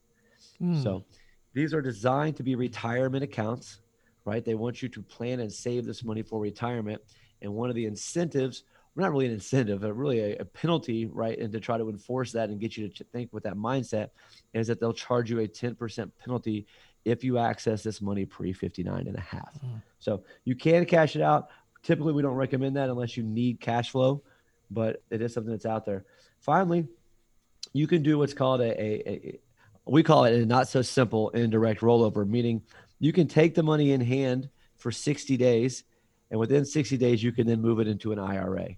Hmm. 0.58 0.82
So 0.82 1.04
these 1.52 1.74
are 1.74 1.82
designed 1.82 2.38
to 2.38 2.42
be 2.42 2.54
retirement 2.54 3.22
accounts, 3.22 3.80
right? 4.24 4.42
They 4.42 4.54
want 4.54 4.80
you 4.80 4.88
to 4.88 5.02
plan 5.02 5.40
and 5.40 5.52
save 5.52 5.84
this 5.84 6.02
money 6.02 6.22
for 6.22 6.40
retirement. 6.40 7.02
And 7.42 7.52
one 7.52 7.68
of 7.68 7.76
the 7.76 7.84
incentives, 7.84 8.64
not 8.96 9.10
really 9.10 9.26
an 9.26 9.32
incentive, 9.32 9.80
but 9.80 9.92
really 9.94 10.20
a, 10.20 10.38
a 10.38 10.44
penalty, 10.44 11.06
right? 11.06 11.38
And 11.38 11.52
to 11.52 11.60
try 11.60 11.78
to 11.78 11.88
enforce 11.88 12.32
that 12.32 12.50
and 12.50 12.60
get 12.60 12.76
you 12.76 12.88
to 12.88 13.04
think 13.04 13.32
with 13.32 13.42
that 13.44 13.54
mindset 13.54 14.10
is 14.52 14.68
that 14.68 14.80
they'll 14.80 14.92
charge 14.92 15.30
you 15.30 15.40
a 15.40 15.48
10% 15.48 16.10
penalty 16.22 16.66
if 17.04 17.24
you 17.24 17.38
access 17.38 17.82
this 17.82 18.00
money 18.00 18.24
pre 18.24 18.52
59 18.52 19.06
and 19.06 19.16
a 19.16 19.20
half. 19.20 19.52
Mm. 19.64 19.82
So 19.98 20.22
you 20.44 20.54
can 20.54 20.84
cash 20.84 21.16
it 21.16 21.22
out. 21.22 21.48
Typically, 21.82 22.12
we 22.12 22.22
don't 22.22 22.34
recommend 22.34 22.76
that 22.76 22.88
unless 22.88 23.16
you 23.16 23.22
need 23.22 23.60
cash 23.60 23.90
flow, 23.90 24.22
but 24.70 25.02
it 25.10 25.20
is 25.20 25.34
something 25.34 25.52
that's 25.52 25.66
out 25.66 25.84
there. 25.84 26.04
Finally, 26.40 26.86
you 27.72 27.86
can 27.86 28.02
do 28.02 28.18
what's 28.18 28.32
called 28.32 28.60
a, 28.60 28.80
a, 28.80 29.10
a 29.10 29.40
we 29.86 30.02
call 30.02 30.24
it 30.24 30.34
a 30.34 30.46
not 30.46 30.68
so 30.68 30.80
simple 30.80 31.30
indirect 31.30 31.80
rollover, 31.80 32.26
meaning 32.26 32.62
you 33.00 33.12
can 33.12 33.26
take 33.26 33.54
the 33.54 33.62
money 33.62 33.92
in 33.92 34.00
hand 34.00 34.48
for 34.76 34.90
60 34.90 35.36
days, 35.36 35.84
and 36.30 36.40
within 36.40 36.64
60 36.64 36.96
days, 36.96 37.22
you 37.22 37.32
can 37.32 37.46
then 37.46 37.60
move 37.60 37.80
it 37.80 37.88
into 37.88 38.12
an 38.12 38.18
IRA. 38.18 38.76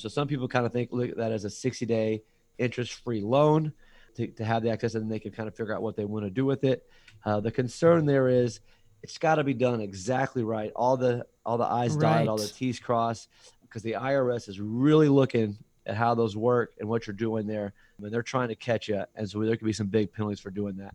So 0.00 0.08
some 0.08 0.26
people 0.26 0.48
kind 0.48 0.64
of 0.66 0.72
think 0.72 0.90
look 0.92 1.10
at 1.10 1.16
that 1.18 1.32
as 1.32 1.44
a 1.44 1.50
60 1.50 1.86
day 1.86 2.22
interest 2.58 2.92
free 2.92 3.20
loan 3.20 3.72
to, 4.16 4.26
to 4.26 4.44
have 4.44 4.62
the 4.62 4.70
access, 4.70 4.94
and 4.94 5.04
then 5.04 5.08
they 5.10 5.18
can 5.20 5.32
kind 5.32 5.46
of 5.48 5.54
figure 5.54 5.74
out 5.74 5.82
what 5.82 5.96
they 5.96 6.04
want 6.04 6.24
to 6.24 6.30
do 6.30 6.44
with 6.44 6.64
it. 6.64 6.84
Uh, 7.24 7.40
the 7.40 7.50
concern 7.50 8.06
there 8.06 8.28
is 8.28 8.60
it's 9.02 9.18
got 9.18 9.36
to 9.36 9.44
be 9.44 9.54
done 9.54 9.80
exactly 9.80 10.42
right. 10.42 10.72
All 10.74 10.96
the 10.96 11.26
all 11.44 11.58
the 11.58 11.64
I's 11.64 11.96
dotted, 11.96 12.28
all 12.28 12.36
the 12.36 12.44
Right. 12.44 12.52
T's 12.52 12.78
crossed, 12.80 13.28
because 13.62 13.82
the 13.82 13.92
IRS 13.92 14.48
is 14.48 14.60
really 14.60 15.08
looking 15.08 15.56
at 15.86 15.96
how 15.96 16.14
those 16.14 16.36
work 16.36 16.74
and 16.78 16.88
what 16.88 17.06
you're 17.06 17.14
doing 17.14 17.46
there. 17.46 17.72
I 17.98 18.02
mean, 18.02 18.12
they're 18.12 18.22
trying 18.22 18.48
to 18.48 18.54
catch 18.54 18.88
you, 18.88 19.04
and 19.14 19.28
so 19.28 19.40
there 19.40 19.56
could 19.56 19.64
be 19.66 19.72
some 19.72 19.86
big 19.88 20.12
penalties 20.12 20.40
for 20.40 20.50
doing 20.50 20.76
that. 20.76 20.94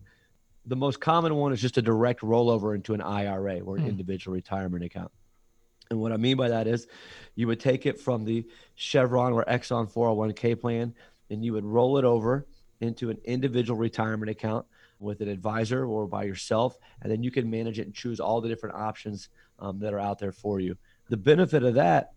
The 0.66 0.76
most 0.76 1.00
common 1.00 1.34
one 1.36 1.52
is 1.52 1.60
just 1.60 1.78
a 1.78 1.82
direct 1.82 2.20
rollover 2.22 2.74
into 2.74 2.92
an 2.94 3.00
IRA 3.00 3.60
or 3.60 3.76
an 3.76 3.82
Hmm. 3.82 3.88
individual 3.88 4.34
retirement 4.34 4.84
account. 4.84 5.12
And 5.90 6.00
what 6.00 6.12
I 6.12 6.16
mean 6.16 6.36
by 6.36 6.48
that 6.48 6.66
is 6.66 6.86
you 7.34 7.46
would 7.46 7.60
take 7.60 7.86
it 7.86 8.00
from 8.00 8.24
the 8.24 8.46
Chevron 8.74 9.32
or 9.32 9.44
Exxon 9.44 9.92
401k 9.92 10.60
plan 10.60 10.94
and 11.30 11.44
you 11.44 11.52
would 11.52 11.64
roll 11.64 11.98
it 11.98 12.04
over 12.04 12.46
into 12.80 13.10
an 13.10 13.18
individual 13.24 13.78
retirement 13.78 14.30
account 14.30 14.66
with 14.98 15.20
an 15.20 15.28
advisor 15.28 15.84
or 15.86 16.06
by 16.06 16.24
yourself. 16.24 16.78
And 17.02 17.10
then 17.10 17.22
you 17.22 17.30
can 17.30 17.48
manage 17.48 17.78
it 17.78 17.86
and 17.86 17.94
choose 17.94 18.20
all 18.20 18.40
the 18.40 18.48
different 18.48 18.76
options 18.76 19.28
um, 19.58 19.78
that 19.80 19.94
are 19.94 20.00
out 20.00 20.18
there 20.18 20.32
for 20.32 20.60
you. 20.60 20.76
The 21.08 21.16
benefit 21.16 21.62
of 21.62 21.74
that 21.74 22.12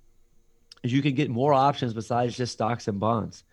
is 0.84 0.94
you 0.94 1.02
can 1.02 1.14
get 1.14 1.30
more 1.30 1.54
options 1.54 1.94
besides 1.94 2.38
just 2.38 2.54
stocks 2.54 2.88
and 2.88 3.00
bonds, 3.00 3.44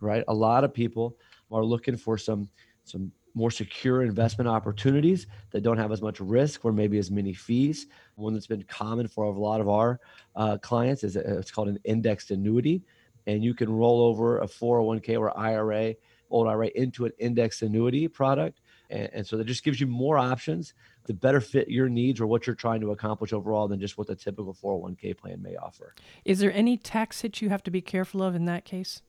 right? 0.00 0.24
A 0.28 0.34
lot 0.34 0.64
of 0.64 0.72
people 0.72 1.16
are 1.50 1.64
looking 1.64 1.96
for 1.96 2.18
some 2.18 2.48
some 2.84 3.12
more 3.34 3.50
secure 3.50 4.02
investment 4.02 4.48
opportunities 4.48 5.26
that 5.50 5.62
don't 5.62 5.78
have 5.78 5.92
as 5.92 6.02
much 6.02 6.20
risk 6.20 6.64
or 6.64 6.72
maybe 6.72 6.98
as 6.98 7.10
many 7.10 7.32
fees. 7.32 7.86
One 8.16 8.34
that's 8.34 8.46
been 8.46 8.64
common 8.64 9.08
for 9.08 9.24
a 9.24 9.30
lot 9.30 9.60
of 9.60 9.68
our 9.68 10.00
uh, 10.36 10.58
clients 10.58 11.04
is 11.04 11.16
a, 11.16 11.38
it's 11.38 11.50
called 11.50 11.68
an 11.68 11.78
indexed 11.84 12.30
annuity, 12.30 12.82
and 13.26 13.44
you 13.44 13.54
can 13.54 13.70
roll 13.70 14.02
over 14.02 14.38
a 14.38 14.46
401k 14.46 15.18
or 15.18 15.36
IRA, 15.38 15.94
old 16.30 16.48
IRA 16.48 16.68
into 16.74 17.04
an 17.04 17.12
indexed 17.18 17.62
annuity 17.62 18.08
product. 18.08 18.60
And, 18.90 19.10
and 19.12 19.26
so 19.26 19.36
that 19.36 19.44
just 19.44 19.64
gives 19.64 19.80
you 19.80 19.86
more 19.86 20.18
options 20.18 20.74
to 21.06 21.14
better 21.14 21.40
fit 21.40 21.68
your 21.68 21.88
needs 21.88 22.20
or 22.20 22.26
what 22.26 22.46
you're 22.46 22.56
trying 22.56 22.80
to 22.80 22.92
accomplish 22.92 23.32
overall 23.32 23.68
than 23.68 23.80
just 23.80 23.98
what 23.98 24.06
the 24.06 24.16
typical 24.16 24.54
401k 24.54 25.16
plan 25.16 25.42
may 25.42 25.56
offer. 25.56 25.94
Is 26.24 26.38
there 26.38 26.52
any 26.52 26.76
tax 26.76 27.20
hits 27.20 27.42
you 27.42 27.50
have 27.50 27.62
to 27.64 27.70
be 27.70 27.80
careful 27.80 28.22
of 28.22 28.34
in 28.34 28.46
that 28.46 28.64
case? 28.64 29.02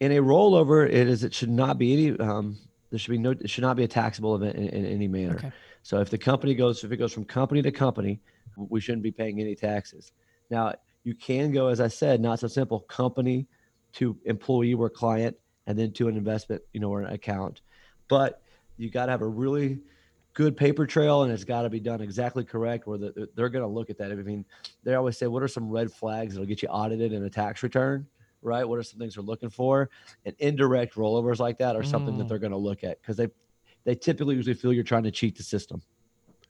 In 0.00 0.12
a 0.12 0.18
rollover, 0.18 0.86
it 0.86 1.08
is 1.08 1.24
it 1.24 1.32
should 1.32 1.50
not 1.50 1.78
be 1.78 1.92
any 1.92 2.18
um, 2.18 2.58
there 2.94 3.00
should 3.00 3.10
be 3.10 3.18
no 3.18 3.32
it 3.32 3.50
should 3.50 3.62
not 3.62 3.76
be 3.76 3.82
a 3.82 3.88
taxable 3.88 4.36
event 4.36 4.54
in, 4.54 4.68
in 4.68 4.86
any 4.86 5.08
manner. 5.08 5.34
Okay. 5.34 5.52
So 5.82 6.00
if 6.00 6.10
the 6.10 6.18
company 6.18 6.54
goes 6.54 6.84
if 6.84 6.92
it 6.92 6.96
goes 6.96 7.12
from 7.12 7.24
company 7.24 7.60
to 7.60 7.72
company, 7.72 8.20
we 8.56 8.80
shouldn't 8.80 9.02
be 9.02 9.10
paying 9.10 9.40
any 9.40 9.56
taxes. 9.56 10.12
Now 10.48 10.74
you 11.02 11.12
can 11.16 11.50
go, 11.50 11.66
as 11.66 11.80
I 11.80 11.88
said, 11.88 12.20
not 12.20 12.38
so 12.38 12.46
simple 12.46 12.80
company 12.80 13.48
to 13.94 14.16
employee 14.26 14.74
or 14.74 14.88
client, 14.88 15.36
and 15.66 15.76
then 15.76 15.90
to 15.94 16.06
an 16.06 16.16
investment, 16.16 16.62
you 16.72 16.78
know, 16.78 16.90
or 16.90 17.02
an 17.02 17.12
account. 17.12 17.62
But 18.06 18.40
you 18.76 18.90
got 18.90 19.06
to 19.06 19.10
have 19.10 19.22
a 19.22 19.26
really 19.26 19.80
good 20.34 20.56
paper 20.56 20.86
trail 20.86 21.22
and 21.22 21.32
it's 21.32 21.44
got 21.44 21.62
to 21.62 21.70
be 21.70 21.80
done 21.80 22.00
exactly 22.00 22.44
correct 22.44 22.86
where 22.86 22.98
the, 22.98 23.28
they're 23.34 23.48
going 23.48 23.64
to 23.64 23.68
look 23.68 23.88
at 23.88 23.96
that 23.96 24.10
i 24.10 24.14
mean 24.16 24.44
they 24.82 24.94
always 24.94 25.16
say 25.16 25.28
what 25.28 25.44
are 25.44 25.48
some 25.48 25.70
red 25.70 25.92
flags 25.92 26.34
that'll 26.34 26.44
get 26.44 26.60
you 26.60 26.66
audited 26.66 27.12
in 27.12 27.22
a 27.22 27.30
tax 27.30 27.62
return 27.62 28.04
right 28.44 28.68
what 28.68 28.78
are 28.78 28.82
some 28.82 28.98
things 28.98 29.14
they're 29.14 29.24
looking 29.24 29.50
for 29.50 29.90
and 30.24 30.34
indirect 30.38 30.94
rollovers 30.94 31.38
like 31.38 31.58
that 31.58 31.76
are 31.76 31.82
mm. 31.82 31.90
something 31.90 32.16
that 32.18 32.24
mm. 32.24 32.28
they're 32.28 32.38
going 32.38 32.52
to 32.52 32.58
look 32.58 32.84
at 32.84 33.00
because 33.00 33.16
they 33.16 33.28
they 33.84 33.94
typically 33.94 34.34
usually 34.34 34.54
feel 34.54 34.72
you're 34.72 34.84
trying 34.84 35.02
to 35.02 35.10
cheat 35.10 35.36
the 35.36 35.42
system 35.42 35.82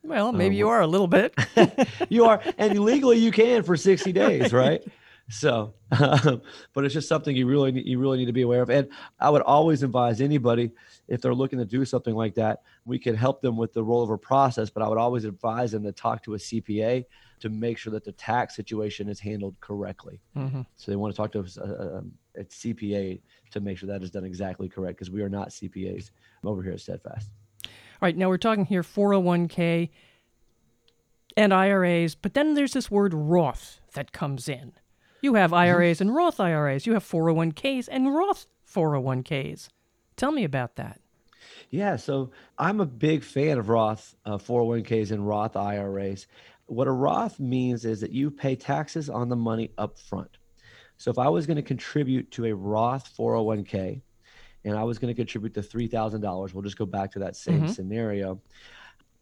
well 0.02 0.32
maybe 0.32 0.54
um, 0.54 0.58
you 0.58 0.68
are 0.68 0.80
a 0.80 0.86
little 0.86 1.06
bit 1.06 1.34
you 2.08 2.24
are 2.24 2.40
and 2.58 2.78
legally 2.78 3.18
you 3.18 3.30
can 3.30 3.62
for 3.62 3.76
60 3.76 4.12
days 4.12 4.52
right 4.52 4.84
so, 5.30 5.72
um, 5.98 6.42
but 6.74 6.84
it's 6.84 6.92
just 6.92 7.08
something 7.08 7.34
you 7.34 7.46
really 7.46 7.82
you 7.82 7.98
really 7.98 8.18
need 8.18 8.26
to 8.26 8.32
be 8.32 8.42
aware 8.42 8.62
of. 8.62 8.68
And 8.68 8.88
I 9.18 9.30
would 9.30 9.42
always 9.42 9.82
advise 9.82 10.20
anybody 10.20 10.70
if 11.08 11.22
they're 11.22 11.34
looking 11.34 11.58
to 11.58 11.64
do 11.64 11.84
something 11.84 12.14
like 12.14 12.34
that, 12.34 12.62
we 12.84 12.98
can 12.98 13.14
help 13.14 13.40
them 13.40 13.56
with 13.56 13.72
the 13.72 13.82
rollover 13.82 14.20
process. 14.20 14.68
But 14.68 14.82
I 14.82 14.88
would 14.88 14.98
always 14.98 15.24
advise 15.24 15.72
them 15.72 15.82
to 15.84 15.92
talk 15.92 16.22
to 16.24 16.34
a 16.34 16.38
CPA 16.38 17.06
to 17.44 17.50
make 17.50 17.76
sure 17.76 17.92
that 17.92 18.04
the 18.04 18.12
tax 18.12 18.56
situation 18.56 19.06
is 19.06 19.20
handled 19.20 19.54
correctly. 19.60 20.18
Mm-hmm. 20.34 20.62
So 20.76 20.90
they 20.90 20.96
want 20.96 21.12
to 21.12 21.16
talk 21.16 21.30
to 21.32 21.40
a, 21.40 21.42
a, 21.62 22.02
a 22.40 22.44
CPA 22.44 23.20
to 23.50 23.60
make 23.60 23.76
sure 23.76 23.86
that 23.86 24.02
is 24.02 24.10
done 24.10 24.24
exactly 24.24 24.66
correct 24.66 24.96
because 24.96 25.10
we 25.10 25.20
are 25.20 25.28
not 25.28 25.50
CPAs 25.50 26.10
I'm 26.42 26.48
over 26.48 26.62
here 26.62 26.72
at 26.72 26.80
Steadfast. 26.80 27.28
All 27.66 27.70
right, 28.00 28.16
now 28.16 28.30
we're 28.30 28.38
talking 28.38 28.64
here 28.64 28.82
401k 28.82 29.90
and 31.36 31.52
IRAs, 31.52 32.14
but 32.14 32.32
then 32.32 32.54
there's 32.54 32.72
this 32.72 32.90
word 32.90 33.12
Roth 33.12 33.82
that 33.92 34.12
comes 34.12 34.48
in. 34.48 34.72
You 35.20 35.34
have 35.34 35.52
IRAs 35.52 36.00
and 36.00 36.14
Roth 36.14 36.40
IRAs. 36.40 36.86
You 36.86 36.94
have 36.94 37.04
401ks 37.04 37.90
and 37.92 38.14
Roth 38.14 38.46
401ks. 38.66 39.68
Tell 40.16 40.32
me 40.32 40.44
about 40.44 40.76
that. 40.76 40.98
Yeah, 41.70 41.96
so 41.96 42.30
I'm 42.56 42.80
a 42.80 42.86
big 42.86 43.22
fan 43.22 43.58
of 43.58 43.68
Roth 43.68 44.14
uh, 44.24 44.38
401ks 44.38 45.10
and 45.10 45.26
Roth 45.26 45.56
IRAs. 45.56 46.26
What 46.66 46.88
a 46.88 46.92
Roth 46.92 47.38
means 47.38 47.85
is 47.85 48.00
that 48.00 48.12
you 48.12 48.30
pay 48.30 48.56
taxes 48.56 49.11
on 49.11 49.28
the 49.28 49.37
money 49.37 49.71
up 49.76 49.99
front. 49.99 50.38
So 50.97 51.11
if 51.11 51.18
I 51.18 51.28
was 51.28 51.47
going 51.47 51.56
to 51.56 51.62
contribute 51.62 52.30
to 52.33 52.47
a 52.47 52.54
Roth 52.54 53.14
401k 53.16 54.00
and 54.64 54.76
I 54.76 54.85
was 54.85 54.99
going 54.99 55.12
to 55.12 55.16
contribute 55.16 55.52
the 55.52 55.61
$3,000, 55.61 56.54
we'll 56.54 56.62
just 56.62 56.78
go 56.78 56.87
back 56.87 57.12
to 57.12 57.18
that 57.21 57.37
same 57.37 57.62
mm-hmm. 57.62 57.73
scenario. 57.73 58.40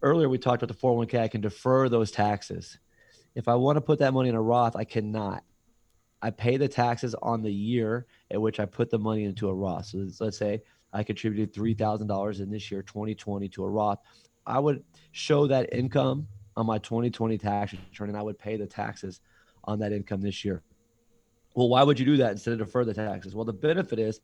Earlier, 0.03 0.29
we 0.29 0.39
talked 0.39 0.63
about 0.63 0.77
the 0.77 0.87
401k, 0.87 1.21
I 1.21 1.29
can 1.29 1.41
defer 1.41 1.89
those 1.89 2.11
taxes. 2.11 2.79
If 3.35 3.49
I 3.49 3.55
want 3.55 3.77
to 3.77 3.81
put 3.81 3.99
that 4.01 4.13
money 4.13 4.29
in 4.29 4.35
a 4.35 4.43
Roth, 4.43 4.77
I 4.77 4.85
cannot. 4.85 5.43
I 6.21 6.31
pay 6.31 6.57
the 6.57 6.69
taxes 6.69 7.15
on 7.23 7.43
the 7.43 7.53
year 7.53 8.07
at 8.31 8.41
which 8.41 8.61
I 8.61 8.67
put 8.67 8.91
the 8.91 8.99
money 8.99 9.25
into 9.25 9.49
a 9.49 9.55
Roth. 9.55 9.87
So 9.87 10.07
let's 10.21 10.39
say 10.39 10.63
I 10.93 11.03
contributed 11.03 11.53
$3,000 11.53 12.41
in 12.41 12.51
this 12.51 12.71
year, 12.71 12.83
2020, 12.83 13.49
to 13.49 13.65
a 13.65 13.69
Roth. 13.69 13.99
I 14.47 14.59
would 14.59 14.85
show 15.13 15.47
that 15.47 15.73
income 15.75 16.29
on 16.57 16.67
my 16.67 16.79
2020 16.79 17.39
tax 17.39 17.73
return 17.73 18.09
and 18.09 18.19
I 18.19 18.23
would 18.23 18.39
pay 18.39 18.57
the 18.57 18.67
taxes 18.67 19.21
on 19.65 19.79
that 19.81 19.93
income 19.93 20.21
this 20.21 20.45
year. 20.45 20.63
Well, 21.55 21.69
why 21.69 21.83
would 21.83 21.99
you 21.99 22.07
do 22.07 22.17
that 22.19 22.33
instead 22.33 22.53
of 22.53 22.59
defer 22.59 22.85
the 22.85 22.95
taxes? 22.95 23.35
Well, 23.35 23.45
the 23.45 23.53
benefit 23.53 23.99
is 23.99 24.21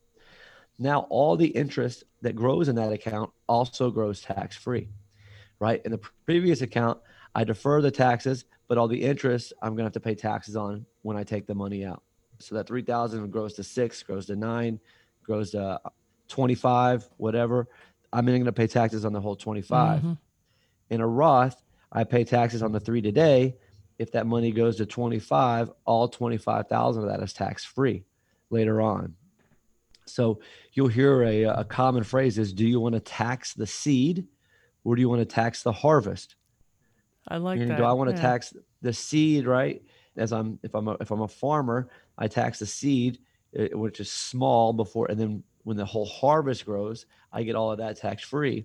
now 0.78 1.06
all 1.10 1.36
the 1.36 1.48
interest 1.48 2.04
that 2.22 2.36
grows 2.36 2.68
in 2.68 2.76
that 2.76 2.92
account 2.92 3.30
also 3.48 3.90
grows 3.90 4.20
tax 4.20 4.56
free, 4.56 4.88
right? 5.58 5.82
In 5.84 5.90
the 5.90 6.00
previous 6.24 6.62
account, 6.62 7.00
I 7.34 7.44
defer 7.44 7.82
the 7.82 7.90
taxes, 7.90 8.44
but 8.68 8.78
all 8.78 8.88
the 8.88 9.02
interest 9.02 9.52
I'm 9.60 9.70
going 9.70 9.78
to 9.78 9.84
have 9.84 9.92
to 9.92 10.00
pay 10.00 10.14
taxes 10.14 10.56
on 10.56 10.86
when 11.02 11.16
I 11.16 11.24
take 11.24 11.46
the 11.46 11.54
money 11.54 11.84
out. 11.84 12.02
So 12.38 12.54
that 12.54 12.66
3000 12.66 13.30
grows 13.30 13.54
to 13.54 13.64
6, 13.64 14.02
grows 14.04 14.26
to 14.26 14.36
9, 14.36 14.80
grows 15.24 15.50
to 15.50 15.80
25, 16.28 17.08
whatever. 17.16 17.66
I'm 18.12 18.24
going 18.24 18.44
to 18.44 18.52
pay 18.52 18.66
taxes 18.66 19.04
on 19.04 19.12
the 19.12 19.20
whole 19.20 19.36
25. 19.36 19.98
Mm-hmm. 19.98 20.12
In 20.90 21.00
a 21.00 21.06
Roth, 21.06 21.62
I 21.92 22.04
pay 22.04 22.24
taxes 22.24 22.62
on 22.62 22.72
the 22.72 22.80
3 22.80 23.00
today. 23.00 23.56
If 23.98 24.12
that 24.12 24.26
money 24.26 24.52
goes 24.52 24.76
to 24.76 24.86
25, 24.86 25.70
all 25.84 26.08
25,000 26.08 27.02
of 27.02 27.08
that 27.08 27.22
is 27.22 27.32
tax 27.32 27.64
free 27.64 28.04
later 28.50 28.80
on. 28.80 29.14
So 30.06 30.40
you'll 30.72 30.88
hear 30.88 31.22
a, 31.22 31.44
a 31.44 31.64
common 31.64 32.04
phrase 32.04 32.38
is 32.38 32.52
do 32.52 32.66
you 32.66 32.80
want 32.80 32.94
to 32.94 33.00
tax 33.00 33.54
the 33.54 33.66
seed 33.66 34.26
or 34.84 34.96
do 34.96 35.00
you 35.00 35.08
want 35.08 35.20
to 35.20 35.26
tax 35.26 35.62
the 35.62 35.72
harvest? 35.72 36.36
I 37.26 37.36
like 37.36 37.58
that. 37.66 37.76
Do 37.76 37.84
I 37.84 37.92
want 37.92 38.10
to 38.10 38.16
yeah. 38.16 38.22
tax 38.22 38.54
the 38.80 38.92
seed, 38.92 39.46
right? 39.46 39.82
As 40.16 40.32
I'm, 40.32 40.58
if 40.62 40.74
I'm 40.74 40.88
a, 40.88 40.96
if 41.00 41.10
I'm 41.10 41.20
a 41.20 41.28
farmer, 41.28 41.90
I 42.16 42.26
tax 42.26 42.58
the 42.58 42.66
seed, 42.66 43.18
eh, 43.56 43.68
which 43.72 44.00
is 44.00 44.10
small 44.10 44.72
before, 44.72 45.10
and 45.10 45.20
then 45.20 45.42
when 45.64 45.76
the 45.76 45.84
whole 45.84 46.06
harvest 46.06 46.64
grows, 46.64 47.06
I 47.32 47.42
get 47.42 47.54
all 47.54 47.70
of 47.70 47.78
that 47.78 47.98
tax 47.98 48.22
free. 48.22 48.64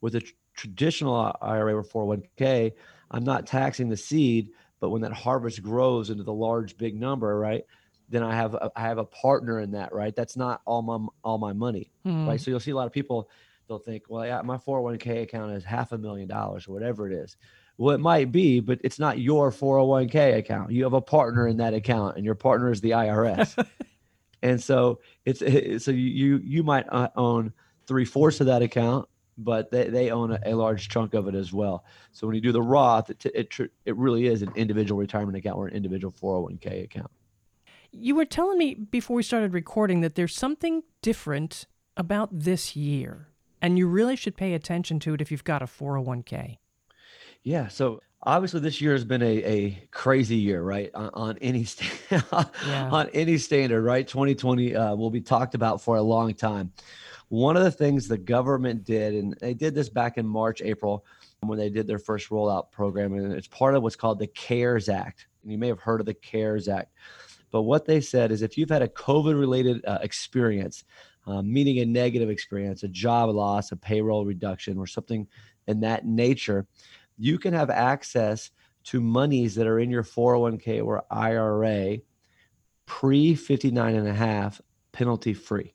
With 0.00 0.16
a 0.16 0.22
traditional 0.60 1.34
IRA 1.40 1.74
or 1.74 1.82
401k, 1.82 2.72
I'm 3.10 3.24
not 3.24 3.46
taxing 3.46 3.88
the 3.88 3.96
seed, 3.96 4.50
but 4.78 4.90
when 4.90 5.02
that 5.02 5.12
harvest 5.12 5.62
grows 5.62 6.10
into 6.10 6.22
the 6.22 6.32
large 6.32 6.76
big 6.76 7.00
number, 7.00 7.38
right? 7.38 7.64
Then 8.10 8.22
I 8.22 8.34
have 8.34 8.54
a, 8.54 8.70
I 8.76 8.82
have 8.82 8.98
a 8.98 9.04
partner 9.04 9.60
in 9.60 9.70
that, 9.72 9.92
right? 9.94 10.14
That's 10.14 10.36
not 10.36 10.60
all 10.66 10.82
my 10.82 10.98
all 11.24 11.38
my 11.38 11.52
money, 11.52 11.90
mm. 12.06 12.26
right? 12.26 12.40
So 12.40 12.50
you'll 12.50 12.60
see 12.60 12.72
a 12.72 12.76
lot 12.76 12.86
of 12.86 12.92
people 12.92 13.30
they'll 13.68 13.78
think, 13.78 14.04
well, 14.08 14.26
yeah, 14.26 14.42
my 14.42 14.58
401k 14.58 15.22
account 15.22 15.52
is 15.52 15.64
half 15.64 15.92
a 15.92 15.98
million 15.98 16.28
dollars 16.28 16.66
or 16.66 16.72
whatever 16.72 17.10
it 17.10 17.14
is. 17.14 17.36
Well, 17.78 17.94
it 17.94 18.00
might 18.00 18.30
be, 18.30 18.60
but 18.60 18.80
it's 18.84 18.98
not 18.98 19.20
your 19.20 19.50
401k 19.50 20.36
account. 20.36 20.72
You 20.72 20.82
have 20.82 20.92
a 20.92 21.00
partner 21.00 21.46
in 21.46 21.56
that 21.58 21.72
account, 21.72 22.16
and 22.16 22.24
your 22.24 22.34
partner 22.34 22.70
is 22.70 22.82
the 22.82 22.90
IRS. 22.90 23.66
and 24.42 24.62
so 24.62 25.00
it's 25.24 25.40
so 25.84 25.90
you 25.90 26.40
you 26.44 26.62
might 26.62 26.84
uh, 26.90 27.08
own 27.16 27.52
three 27.86 28.04
fourths 28.04 28.40
of 28.40 28.46
that 28.48 28.60
account, 28.60 29.08
but 29.44 29.70
they, 29.70 29.88
they 29.88 30.10
own 30.10 30.32
a, 30.32 30.40
a, 30.44 30.54
large 30.54 30.88
chunk 30.88 31.14
of 31.14 31.28
it 31.28 31.34
as 31.34 31.52
well. 31.52 31.84
So 32.12 32.26
when 32.26 32.34
you 32.36 32.42
do 32.42 32.52
the 32.52 32.62
Roth, 32.62 33.10
it, 33.10 33.24
it 33.26 33.70
it 33.84 33.96
really 33.96 34.26
is 34.26 34.42
an 34.42 34.52
individual 34.54 35.00
retirement 35.00 35.36
account 35.36 35.56
or 35.56 35.66
an 35.66 35.74
individual 35.74 36.12
401k 36.12 36.84
account. 36.84 37.10
You 37.92 38.14
were 38.14 38.24
telling 38.24 38.58
me 38.58 38.74
before 38.74 39.16
we 39.16 39.22
started 39.22 39.52
recording 39.52 40.00
that 40.02 40.14
there's 40.14 40.34
something 40.34 40.82
different 41.02 41.66
about 41.96 42.28
this 42.32 42.76
year, 42.76 43.28
and 43.60 43.78
you 43.78 43.88
really 43.88 44.16
should 44.16 44.36
pay 44.36 44.54
attention 44.54 45.00
to 45.00 45.14
it 45.14 45.20
if 45.20 45.30
you've 45.30 45.44
got 45.44 45.62
a 45.62 45.66
401k. 45.66 46.58
Yeah. 47.42 47.68
So 47.68 48.00
obviously 48.22 48.60
this 48.60 48.80
year 48.80 48.92
has 48.92 49.04
been 49.04 49.22
a, 49.22 49.44
a 49.44 49.88
crazy 49.90 50.36
year, 50.36 50.62
right? 50.62 50.90
On, 50.94 51.10
on 51.14 51.38
any 51.40 51.64
st- 51.64 51.90
yeah. 52.10 52.88
on 52.90 53.08
any 53.12 53.38
standard, 53.38 53.82
right? 53.82 54.06
2020 54.06 54.76
uh, 54.76 54.94
will 54.94 55.10
be 55.10 55.20
talked 55.20 55.54
about 55.54 55.80
for 55.80 55.96
a 55.96 56.02
long 56.02 56.34
time. 56.34 56.72
One 57.30 57.56
of 57.56 57.62
the 57.62 57.70
things 57.70 58.08
the 58.08 58.18
government 58.18 58.84
did, 58.84 59.14
and 59.14 59.34
they 59.40 59.54
did 59.54 59.72
this 59.72 59.88
back 59.88 60.18
in 60.18 60.26
March, 60.26 60.60
April, 60.62 61.06
when 61.40 61.58
they 61.58 61.70
did 61.70 61.86
their 61.86 62.00
first 62.00 62.28
rollout 62.28 62.72
program, 62.72 63.14
and 63.14 63.32
it's 63.32 63.46
part 63.46 63.76
of 63.76 63.84
what's 63.84 63.94
called 63.94 64.18
the 64.18 64.26
CARES 64.26 64.88
Act. 64.88 65.28
And 65.42 65.52
you 65.52 65.56
may 65.56 65.68
have 65.68 65.78
heard 65.78 66.00
of 66.00 66.06
the 66.06 66.14
CARES 66.14 66.66
Act. 66.66 66.92
But 67.52 67.62
what 67.62 67.84
they 67.84 68.00
said 68.00 68.32
is 68.32 68.42
if 68.42 68.58
you've 68.58 68.68
had 68.68 68.82
a 68.82 68.88
COVID 68.88 69.38
related 69.38 69.84
uh, 69.86 69.98
experience, 70.02 70.84
um, 71.24 71.52
meaning 71.52 71.78
a 71.78 71.86
negative 71.86 72.30
experience, 72.30 72.82
a 72.82 72.88
job 72.88 73.30
loss, 73.30 73.70
a 73.70 73.76
payroll 73.76 74.24
reduction, 74.24 74.76
or 74.76 74.88
something 74.88 75.28
in 75.68 75.80
that 75.80 76.04
nature, 76.04 76.66
you 77.16 77.38
can 77.38 77.54
have 77.54 77.70
access 77.70 78.50
to 78.82 79.00
monies 79.00 79.54
that 79.54 79.68
are 79.68 79.78
in 79.78 79.88
your 79.88 80.02
401k 80.02 80.84
or 80.84 81.04
IRA 81.12 81.98
pre 82.86 83.36
59 83.36 83.94
and 83.94 84.08
a 84.08 84.14
half 84.14 84.60
penalty 84.90 85.32
free. 85.32 85.74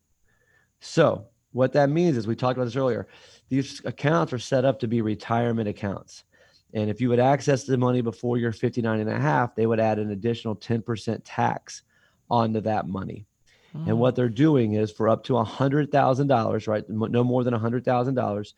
So, 0.82 1.28
what 1.56 1.72
that 1.72 1.90
means 1.90 2.18
is 2.18 2.28
we 2.28 2.36
talked 2.36 2.58
about 2.58 2.66
this 2.66 2.76
earlier. 2.76 3.08
These 3.48 3.82
accounts 3.86 4.34
are 4.34 4.40
set 4.40 4.66
up 4.66 4.78
to 4.82 4.90
be 4.90 5.02
retirement 5.02 5.70
accounts. 5.70 6.26
And 6.74 6.90
if 6.90 7.00
you 7.00 7.08
would 7.08 7.20
access 7.20 7.64
the 7.64 7.78
money 7.78 8.02
before 8.02 8.38
you're 8.38 8.52
59 8.52 9.00
and 9.00 9.10
a 9.10 9.18
half, 9.18 9.56
they 9.56 9.66
would 9.66 9.80
add 9.80 9.98
an 9.98 10.12
additional 10.12 10.58
10% 10.58 11.22
tax 11.24 11.84
onto 12.30 12.60
that 12.60 12.90
money. 12.90 13.26
Mm. 13.74 13.88
And 13.88 14.00
what 14.00 14.18
they're 14.18 14.28
doing 14.28 14.74
is 14.74 14.92
for 14.92 15.08
up 15.08 15.24
to 15.26 15.34
$100,000, 15.34 16.68
right? 16.68 16.90
No 16.90 17.24
more 17.24 17.46
than 17.46 17.54
$100,000, 17.54 18.54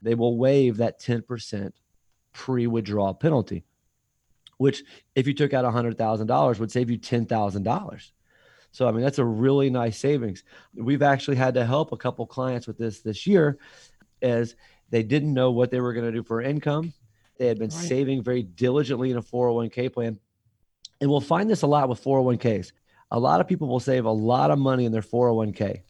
they 0.00 0.14
will 0.14 0.38
waive 0.38 0.76
that 0.76 1.00
10% 1.00 1.72
pre-withdrawal 2.32 3.14
penalty, 3.14 3.64
which 4.58 4.84
if 5.16 5.26
you 5.26 5.34
took 5.34 5.52
out 5.52 5.64
$100,000 5.64 6.58
would 6.60 6.70
save 6.70 6.90
you 6.90 6.98
$10,000. 6.98 8.10
So 8.72 8.86
I 8.88 8.92
mean 8.92 9.02
that's 9.02 9.18
a 9.18 9.24
really 9.24 9.70
nice 9.70 9.98
savings. 9.98 10.44
We've 10.74 11.02
actually 11.02 11.36
had 11.36 11.54
to 11.54 11.64
help 11.64 11.92
a 11.92 11.96
couple 11.96 12.26
clients 12.26 12.66
with 12.66 12.78
this 12.78 13.00
this 13.00 13.26
year 13.26 13.58
as 14.22 14.54
They 14.90 15.02
didn't 15.02 15.34
know 15.34 15.50
what 15.50 15.70
they 15.70 15.80
were 15.80 15.92
going 15.92 16.06
to 16.06 16.12
do 16.12 16.22
for 16.22 16.40
income. 16.40 16.92
They 17.38 17.46
had 17.48 17.58
been 17.58 17.70
Right. 17.70 17.88
saving 17.88 18.22
very 18.22 18.42
diligently 18.42 19.10
in 19.10 19.16
a 19.16 19.22
401k 19.22 19.88
plan. 19.88 20.18
And 21.00 21.10
we'll 21.10 21.20
find 21.20 21.50
this 21.50 21.62
a 21.62 21.66
lot 21.66 21.88
with 21.88 22.02
401ks. 22.02 22.72
A 23.10 23.18
lot 23.18 23.40
of 23.40 23.48
people 23.48 23.68
will 23.68 23.80
save 23.80 24.04
a 24.04 24.10
lot 24.10 24.50
of 24.50 24.58
money 24.58 24.84
in 24.84 24.92
their 24.92 25.02
401k, 25.02 25.82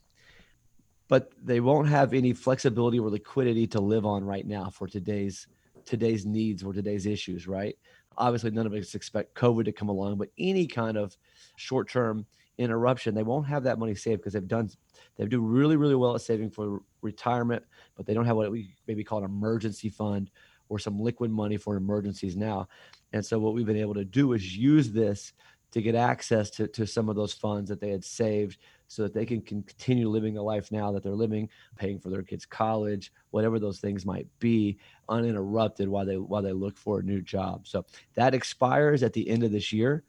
but 1.08 1.30
they 1.42 1.60
won't 1.60 1.88
have 1.88 2.12
any 2.14 2.32
flexibility 2.32 2.98
or 2.98 3.10
liquidity 3.10 3.66
to 3.68 3.80
live 3.80 4.04
on 4.04 4.24
right 4.24 4.46
now 4.46 4.70
for 4.70 4.86
today's 4.86 5.46
today's 5.84 6.26
needs 6.26 6.64
or 6.64 6.72
today's 6.72 7.06
issues, 7.06 7.46
right? 7.46 7.76
Obviously, 8.18 8.50
none 8.50 8.66
of 8.66 8.72
us 8.72 8.94
expect 8.94 9.34
COVID 9.34 9.66
to 9.66 9.72
come 9.72 9.88
along, 9.88 10.16
but 10.18 10.30
any 10.36 10.66
kind 10.66 10.96
of 10.96 11.16
short-term 11.56 12.26
interruption, 12.58 13.14
they 13.14 13.22
won't 13.22 13.46
have 13.46 13.64
that 13.64 13.78
money 13.78 13.94
saved 13.94 14.20
because 14.20 14.32
they've 14.32 14.48
done 14.48 14.70
they 15.16 15.26
do 15.26 15.40
really, 15.40 15.76
really 15.76 15.94
well 15.94 16.14
at 16.14 16.20
saving 16.20 16.50
for 16.50 16.82
retirement, 17.02 17.62
but 17.96 18.06
they 18.06 18.14
don't 18.14 18.26
have 18.26 18.36
what 18.36 18.50
we 18.50 18.74
maybe 18.86 19.04
call 19.04 19.18
an 19.18 19.24
emergency 19.24 19.88
fund 19.88 20.30
or 20.68 20.78
some 20.78 20.98
liquid 20.98 21.30
money 21.30 21.56
for 21.56 21.76
emergencies 21.76 22.36
now. 22.36 22.68
And 23.12 23.24
so 23.24 23.38
what 23.38 23.54
we've 23.54 23.66
been 23.66 23.76
able 23.76 23.94
to 23.94 24.04
do 24.04 24.32
is 24.32 24.56
use 24.56 24.90
this 24.90 25.32
to 25.72 25.82
get 25.82 25.94
access 25.94 26.48
to, 26.50 26.66
to 26.68 26.86
some 26.86 27.08
of 27.08 27.16
those 27.16 27.32
funds 27.32 27.68
that 27.68 27.80
they 27.80 27.90
had 27.90 28.04
saved 28.04 28.58
so 28.88 29.02
that 29.02 29.12
they 29.12 29.26
can 29.26 29.42
continue 29.42 30.08
living 30.08 30.34
the 30.34 30.42
life 30.42 30.70
now 30.70 30.92
that 30.92 31.02
they're 31.02 31.12
living, 31.12 31.48
paying 31.76 31.98
for 31.98 32.08
their 32.08 32.22
kids' 32.22 32.46
college, 32.46 33.12
whatever 33.30 33.58
those 33.58 33.80
things 33.80 34.06
might 34.06 34.26
be, 34.38 34.78
uninterrupted 35.08 35.88
while 35.88 36.06
they 36.06 36.16
while 36.16 36.42
they 36.42 36.52
look 36.52 36.78
for 36.78 37.00
a 37.00 37.02
new 37.02 37.20
job. 37.20 37.66
So 37.66 37.84
that 38.14 38.34
expires 38.34 39.02
at 39.02 39.12
the 39.12 39.28
end 39.28 39.42
of 39.42 39.52
this 39.52 39.72
year. 39.72 40.04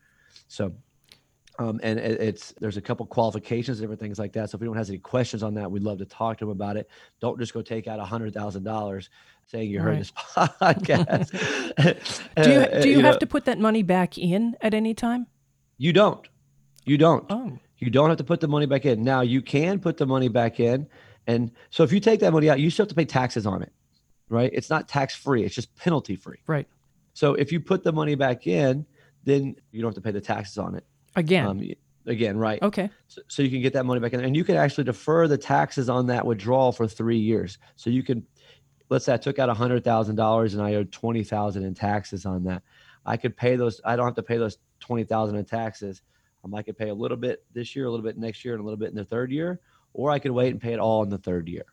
So 0.48 0.74
um, 1.60 1.80
and 1.84 1.98
it, 2.00 2.22
it's 2.22 2.54
there's 2.60 2.78
a 2.78 2.82
couple 2.82 3.06
qualifications, 3.06 3.80
different 3.80 4.00
things 4.00 4.20
like 4.20 4.34
that. 4.34 4.50
So 4.50 4.56
if 4.58 4.62
anyone 4.62 4.78
has 4.78 4.90
any 4.90 5.00
questions 5.00 5.44
on 5.44 5.54
that, 5.56 5.70
we'd 5.72 5.84
love 5.84 5.98
to 6.00 6.06
talk 6.06 6.38
to 6.40 6.46
them 6.46 6.52
about 6.52 6.78
it. 6.78 6.90
Don't 7.20 7.40
just 7.40 7.54
go 7.54 7.62
take 7.62 7.88
out 7.88 8.00
a 8.00 8.06
hundred 8.06 8.34
thousand 8.34 8.64
dollars 8.64 9.10
saying 9.48 9.70
you 9.70 9.80
heard 9.80 9.90
Right. 9.90 10.00
this 10.00 10.12
podcast. 10.36 11.32
Do 12.44 12.52
you, 12.52 12.82
do 12.84 12.90
you, 12.90 13.02
know, 13.02 13.08
have 13.08 13.20
to 13.20 13.28
put 13.28 13.46
that 13.46 13.60
money 13.60 13.82
back 13.84 14.18
in 14.18 14.56
at 14.62 14.74
any 14.74 14.94
time? 14.94 15.28
You 15.78 15.94
don't. 15.94 16.28
You 16.86 16.98
don't. 16.98 17.26
Oh, 17.30 17.58
You 17.78 17.90
don't 17.90 18.10
have 18.10 18.18
to 18.18 18.24
put 18.24 18.40
the 18.42 18.48
money 18.48 18.66
back 18.66 18.86
in. 18.86 19.04
Now 19.04 19.22
you 19.22 19.42
can 19.42 19.80
put 19.80 19.98
the 19.98 20.06
money 20.06 20.28
back 20.28 20.60
in. 20.60 20.88
And 21.28 21.52
so 21.70 21.84
if 21.84 21.92
you 21.92 22.00
take 22.00 22.20
that 22.22 22.32
money 22.34 22.50
out, 22.50 22.60
you 22.60 22.70
still 22.70 22.84
have 22.84 22.90
to 22.90 22.96
pay 22.96 23.06
taxes 23.06 23.46
on 23.46 23.62
it, 23.62 23.72
right? 24.30 24.50
It's 24.54 24.70
not 24.70 24.88
tax 24.88 25.14
free, 25.16 25.44
it's 25.44 25.54
just 25.56 25.76
penalty 25.76 26.16
free. 26.16 26.38
right. 26.48 26.68
So 27.14 27.34
if 27.34 27.52
you 27.52 27.60
put 27.60 27.84
the 27.84 27.92
money 27.92 28.14
back 28.16 28.46
in, 28.48 28.86
then 29.24 29.56
you 29.72 29.82
don't 29.82 29.90
have 29.90 29.96
to 29.96 30.02
pay 30.02 30.12
the 30.12 30.22
taxes 30.22 30.58
on 30.60 30.76
it. 30.76 30.86
Again. 31.18 31.46
Um, 31.46 31.62
again, 32.06 32.38
right. 32.38 32.62
okay. 32.62 32.90
So, 33.08 33.22
so 33.28 33.42
you 33.42 33.50
can 33.50 33.62
get 33.62 33.74
that 33.74 33.86
money 33.86 34.00
back 34.00 34.14
in. 34.14 34.24
And 34.24 34.36
you 34.36 34.44
can 34.44 34.56
actually 34.56 34.86
defer 34.86 35.28
the 35.28 35.38
taxes 35.38 35.90
on 35.90 36.08
that 36.08 36.26
withdrawal 36.26 36.72
for 36.72 36.88
three 36.88 37.18
years. 37.18 37.58
So 37.76 37.90
you 37.90 38.04
can, 38.04 38.26
let's 38.90 39.06
say 39.06 39.14
I 39.14 39.18
took 39.18 39.40
out 39.40 39.50
$100,000 39.50 40.54
and 40.54 40.62
I 40.62 40.76
owed 40.76 40.92
20000 40.92 41.64
in 41.64 41.74
taxes 41.74 42.26
on 42.26 42.44
that. 42.46 42.64
I 43.06 43.18
could 43.18 43.36
pay 43.36 43.56
those, 43.56 43.82
I 43.84 43.96
don't 43.96 44.06
have 44.06 44.16
to 44.16 44.24
pay 44.24 44.38
those 44.38 44.58
20000 44.80 45.36
in 45.36 45.46
taxes. 45.46 46.02
Um, 46.44 46.54
I 46.54 46.62
could 46.62 46.78
pay 46.78 46.90
a 46.90 46.94
little 46.94 47.18
bit 47.18 47.44
this 47.54 47.76
year, 47.76 47.88
a 47.88 47.90
little 47.90 48.06
bit 48.06 48.18
next 48.18 48.46
year, 48.46 48.54
and 48.54 48.62
a 48.62 48.64
little 48.64 48.78
bit 48.78 48.90
in 48.90 48.96
the 48.96 49.06
third 49.06 49.32
year, 49.32 49.60
or 49.94 50.12
I 50.12 50.20
could 50.20 50.32
wait 50.32 50.52
and 50.52 50.62
pay 50.62 50.74
it 50.74 50.80
all 50.80 51.04
in 51.04 51.10
the 51.10 51.18
third 51.18 51.48
year. 51.50 51.66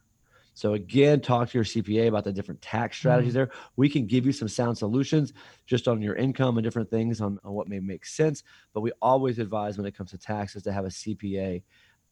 So 0.54 0.74
again, 0.74 1.20
talk 1.20 1.50
to 1.50 1.58
your 1.58 1.64
CPA 1.64 2.08
about 2.08 2.24
the 2.24 2.32
different 2.32 2.62
tax 2.62 2.96
strategies 2.96 3.34
there. 3.34 3.50
We 3.76 3.88
can 3.88 4.06
give 4.06 4.24
you 4.24 4.32
some 4.32 4.48
sound 4.48 4.78
solutions 4.78 5.32
just 5.66 5.88
on 5.88 6.00
your 6.00 6.14
income 6.14 6.56
and 6.56 6.64
different 6.64 6.88
things 6.88 7.20
on, 7.20 7.38
on 7.44 7.52
what 7.52 7.68
may 7.68 7.80
make 7.80 8.06
sense. 8.06 8.44
But 8.72 8.80
we 8.80 8.92
always 9.02 9.40
advise 9.40 9.76
when 9.76 9.86
it 9.86 9.96
comes 9.96 10.12
to 10.12 10.18
taxes 10.18 10.62
to 10.62 10.72
have 10.72 10.84
a 10.84 10.88
CPA 10.88 11.62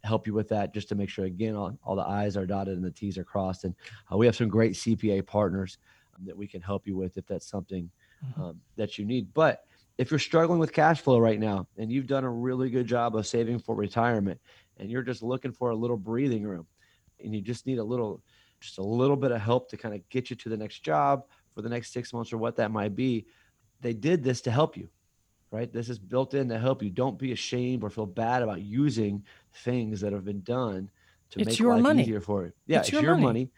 help 0.04 0.26
you 0.26 0.34
with 0.34 0.48
that 0.48 0.74
just 0.74 0.88
to 0.88 0.94
make 0.94 1.08
sure 1.08 1.26
again 1.26 1.54
all, 1.54 1.78
all 1.84 1.94
the 1.94 2.02
i's 2.02 2.36
are 2.36 2.46
dotted 2.46 2.76
and 2.76 2.84
the 2.84 2.90
t's 2.90 3.16
are 3.16 3.24
crossed 3.24 3.64
and 3.64 3.74
uh, 4.12 4.16
we 4.16 4.26
have 4.26 4.34
some 4.34 4.48
great 4.48 4.72
cpa 4.72 5.24
partners 5.24 5.78
um, 6.16 6.26
that 6.26 6.36
we 6.36 6.46
can 6.46 6.60
help 6.60 6.86
you 6.86 6.96
with 6.96 7.16
if 7.16 7.26
that's 7.26 7.46
something 7.46 7.88
um, 8.36 8.60
that 8.76 8.98
you 8.98 9.04
need 9.04 9.32
but 9.32 9.64
if 9.98 10.10
you're 10.10 10.18
struggling 10.18 10.58
with 10.58 10.72
cash 10.72 11.00
flow 11.00 11.18
right 11.18 11.38
now 11.38 11.66
and 11.78 11.92
you've 11.92 12.06
done 12.06 12.24
a 12.24 12.30
really 12.30 12.68
good 12.68 12.86
job 12.86 13.14
of 13.14 13.26
saving 13.26 13.58
for 13.58 13.74
retirement 13.76 14.40
and 14.78 14.90
you're 14.90 15.02
just 15.02 15.22
looking 15.22 15.52
for 15.52 15.70
a 15.70 15.76
little 15.76 15.96
breathing 15.96 16.42
room 16.42 16.66
and 17.24 17.34
you 17.34 17.40
just 17.40 17.66
need 17.66 17.78
a 17.78 17.84
little 17.84 18.22
just 18.60 18.78
a 18.78 18.82
little 18.82 19.16
bit 19.16 19.32
of 19.32 19.40
help 19.40 19.68
to 19.70 19.76
kind 19.76 19.94
of 19.94 20.08
get 20.08 20.30
you 20.30 20.36
to 20.36 20.48
the 20.48 20.56
next 20.56 20.80
job 20.84 21.24
for 21.54 21.62
the 21.62 21.68
next 21.68 21.92
six 21.92 22.12
months 22.12 22.32
or 22.32 22.38
what 22.38 22.56
that 22.56 22.70
might 22.70 22.94
be 22.94 23.26
they 23.80 23.92
did 23.92 24.22
this 24.22 24.40
to 24.40 24.50
help 24.50 24.76
you 24.76 24.88
right 25.50 25.72
this 25.72 25.88
is 25.88 25.98
built 25.98 26.34
in 26.34 26.48
to 26.48 26.58
help 26.58 26.82
you 26.82 26.90
don't 26.90 27.18
be 27.18 27.32
ashamed 27.32 27.82
or 27.82 27.90
feel 27.90 28.06
bad 28.06 28.42
about 28.42 28.62
using 28.62 29.24
things 29.52 30.00
that 30.00 30.12
have 30.12 30.24
been 30.24 30.42
done 30.42 30.88
to 31.30 31.40
It's 31.40 31.48
make 31.50 31.58
your 31.58 31.74
life 31.74 31.82
money. 31.82 32.02
easier 32.02 32.20
for 32.20 32.44
you 32.44 32.52
yeah 32.66 32.78
It's 32.78 32.88
it's, 32.88 32.92
your 32.92 33.02
your, 33.02 33.12
money. 33.14 33.24
money. 33.24 33.50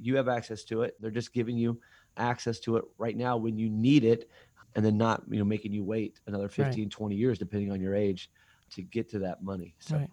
you 0.00 0.16
have 0.16 0.28
access 0.28 0.64
to 0.64 0.82
it 0.82 0.96
they're 1.00 1.10
just 1.10 1.32
giving 1.32 1.56
you 1.56 1.80
access 2.16 2.58
to 2.60 2.76
it 2.76 2.84
right 2.98 3.16
now 3.16 3.36
when 3.36 3.56
you 3.56 3.68
need 3.70 4.02
it 4.04 4.28
and 4.74 4.84
then 4.84 4.96
not 4.98 5.22
you 5.30 5.38
know 5.38 5.44
making 5.44 5.72
you 5.72 5.84
wait 5.84 6.20
another 6.26 6.48
15 6.48 6.90
20 6.90 7.14
years 7.14 7.38
depending 7.38 7.70
on 7.70 7.80
your 7.80 7.94
age 7.94 8.30
to 8.70 8.82
get 8.82 9.10
to 9.10 9.18
that 9.20 9.42
money 9.42 9.74
so 9.78 9.96
Right. 9.96 10.10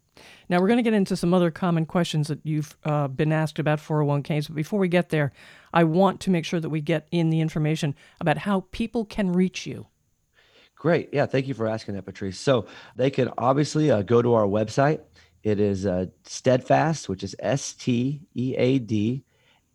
Now 0.49 0.59
we're 0.59 0.67
going 0.67 0.77
to 0.77 0.83
get 0.83 0.93
into 0.93 1.15
some 1.15 1.33
other 1.33 1.51
common 1.51 1.85
questions 1.85 2.27
that 2.27 2.39
you've 2.43 2.77
uh, 2.83 3.07
been 3.07 3.31
asked 3.31 3.59
about 3.59 3.79
401ks. 3.79 4.47
But 4.47 4.55
before 4.55 4.79
we 4.79 4.87
get 4.87 5.09
there, 5.09 5.33
I 5.73 5.83
want 5.83 6.21
to 6.21 6.29
make 6.29 6.45
sure 6.45 6.59
that 6.59 6.69
we 6.69 6.81
get 6.81 7.07
in 7.11 7.29
the 7.29 7.41
information 7.41 7.95
about 8.21 8.37
how 8.39 8.65
people 8.71 9.05
can 9.05 9.33
reach 9.33 9.65
you. 9.65 9.87
Great. 10.75 11.09
Yeah. 11.11 11.25
Thank 11.25 11.47
you 11.47 11.53
for 11.53 11.67
asking 11.67 11.95
that, 11.95 12.05
Patrice. 12.05 12.39
So 12.39 12.67
they 12.95 13.09
can 13.09 13.31
obviously 13.37 13.91
uh, 13.91 14.03
go 14.03 14.21
to 14.21 14.33
our 14.33 14.45
website. 14.45 15.01
It 15.43 15.59
is 15.59 15.85
uh, 15.85 16.07
Steadfast, 16.23 17.07
which 17.09 17.23
is 17.23 17.35
S 17.39 17.73
T 17.73 18.21
E 18.33 18.55
A 18.55 18.79
D 18.79 19.23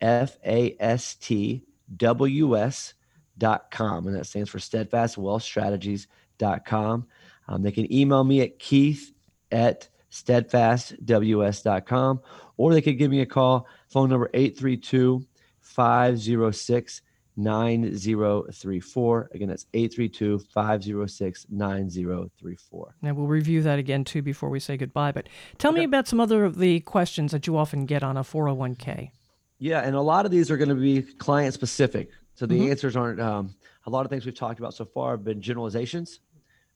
F 0.00 0.36
A 0.44 0.76
S 0.80 1.14
T 1.14 1.64
W 1.96 2.56
S 2.56 2.94
dot 3.38 3.70
com. 3.70 4.06
And 4.06 4.16
that 4.16 4.26
stands 4.26 4.50
for 4.50 4.58
Steadfast 4.58 5.16
Wealth 5.16 5.42
Strategies 5.42 6.06
dot 6.38 6.64
com. 6.64 7.06
Um, 7.50 7.60
they 7.62 7.72
can 7.72 7.92
email 7.92 8.22
me 8.24 8.40
at 8.42 8.58
Keith 8.60 9.12
at 9.50 9.88
steadfastws.com 10.10 12.20
or 12.56 12.72
they 12.72 12.80
could 12.80 12.96
give 12.98 13.10
me 13.10 13.20
a 13.20 13.26
call, 13.26 13.66
phone 13.88 14.08
number 14.08 14.30
832 14.32 15.26
506 15.60 17.02
9034. 17.36 19.30
Again, 19.34 19.48
that's 19.48 19.66
832 19.74 20.38
506 20.52 21.46
9034. 21.50 22.94
Now 23.02 23.14
we'll 23.14 23.26
review 23.26 23.62
that 23.62 23.78
again 23.80 24.04
too 24.04 24.22
before 24.22 24.48
we 24.50 24.60
say 24.60 24.76
goodbye. 24.76 25.10
But 25.12 25.28
tell 25.58 25.72
me 25.72 25.82
about 25.84 26.06
some 26.06 26.20
other 26.20 26.44
of 26.44 26.58
the 26.58 26.78
questions 26.80 27.32
that 27.32 27.46
you 27.46 27.56
often 27.56 27.86
get 27.86 28.02
on 28.04 28.16
a 28.16 28.22
401k. 28.22 29.10
Yeah, 29.58 29.80
and 29.80 29.94
a 29.96 30.00
lot 30.00 30.24
of 30.24 30.30
these 30.30 30.50
are 30.50 30.56
going 30.56 30.68
to 30.70 30.74
be 30.74 31.02
client 31.02 31.52
specific. 31.54 32.10
So 32.34 32.46
the 32.46 32.58
Mhm. 32.58 32.70
answers 32.70 32.96
aren't, 32.96 33.20
um, 33.20 33.54
a 33.86 33.90
lot 33.90 34.06
of 34.06 34.10
things 34.10 34.24
we've 34.24 34.34
talked 34.34 34.58
about 34.58 34.72
so 34.74 34.84
far 34.86 35.10
have 35.12 35.24
been 35.24 35.40
generalizations. 35.42 36.20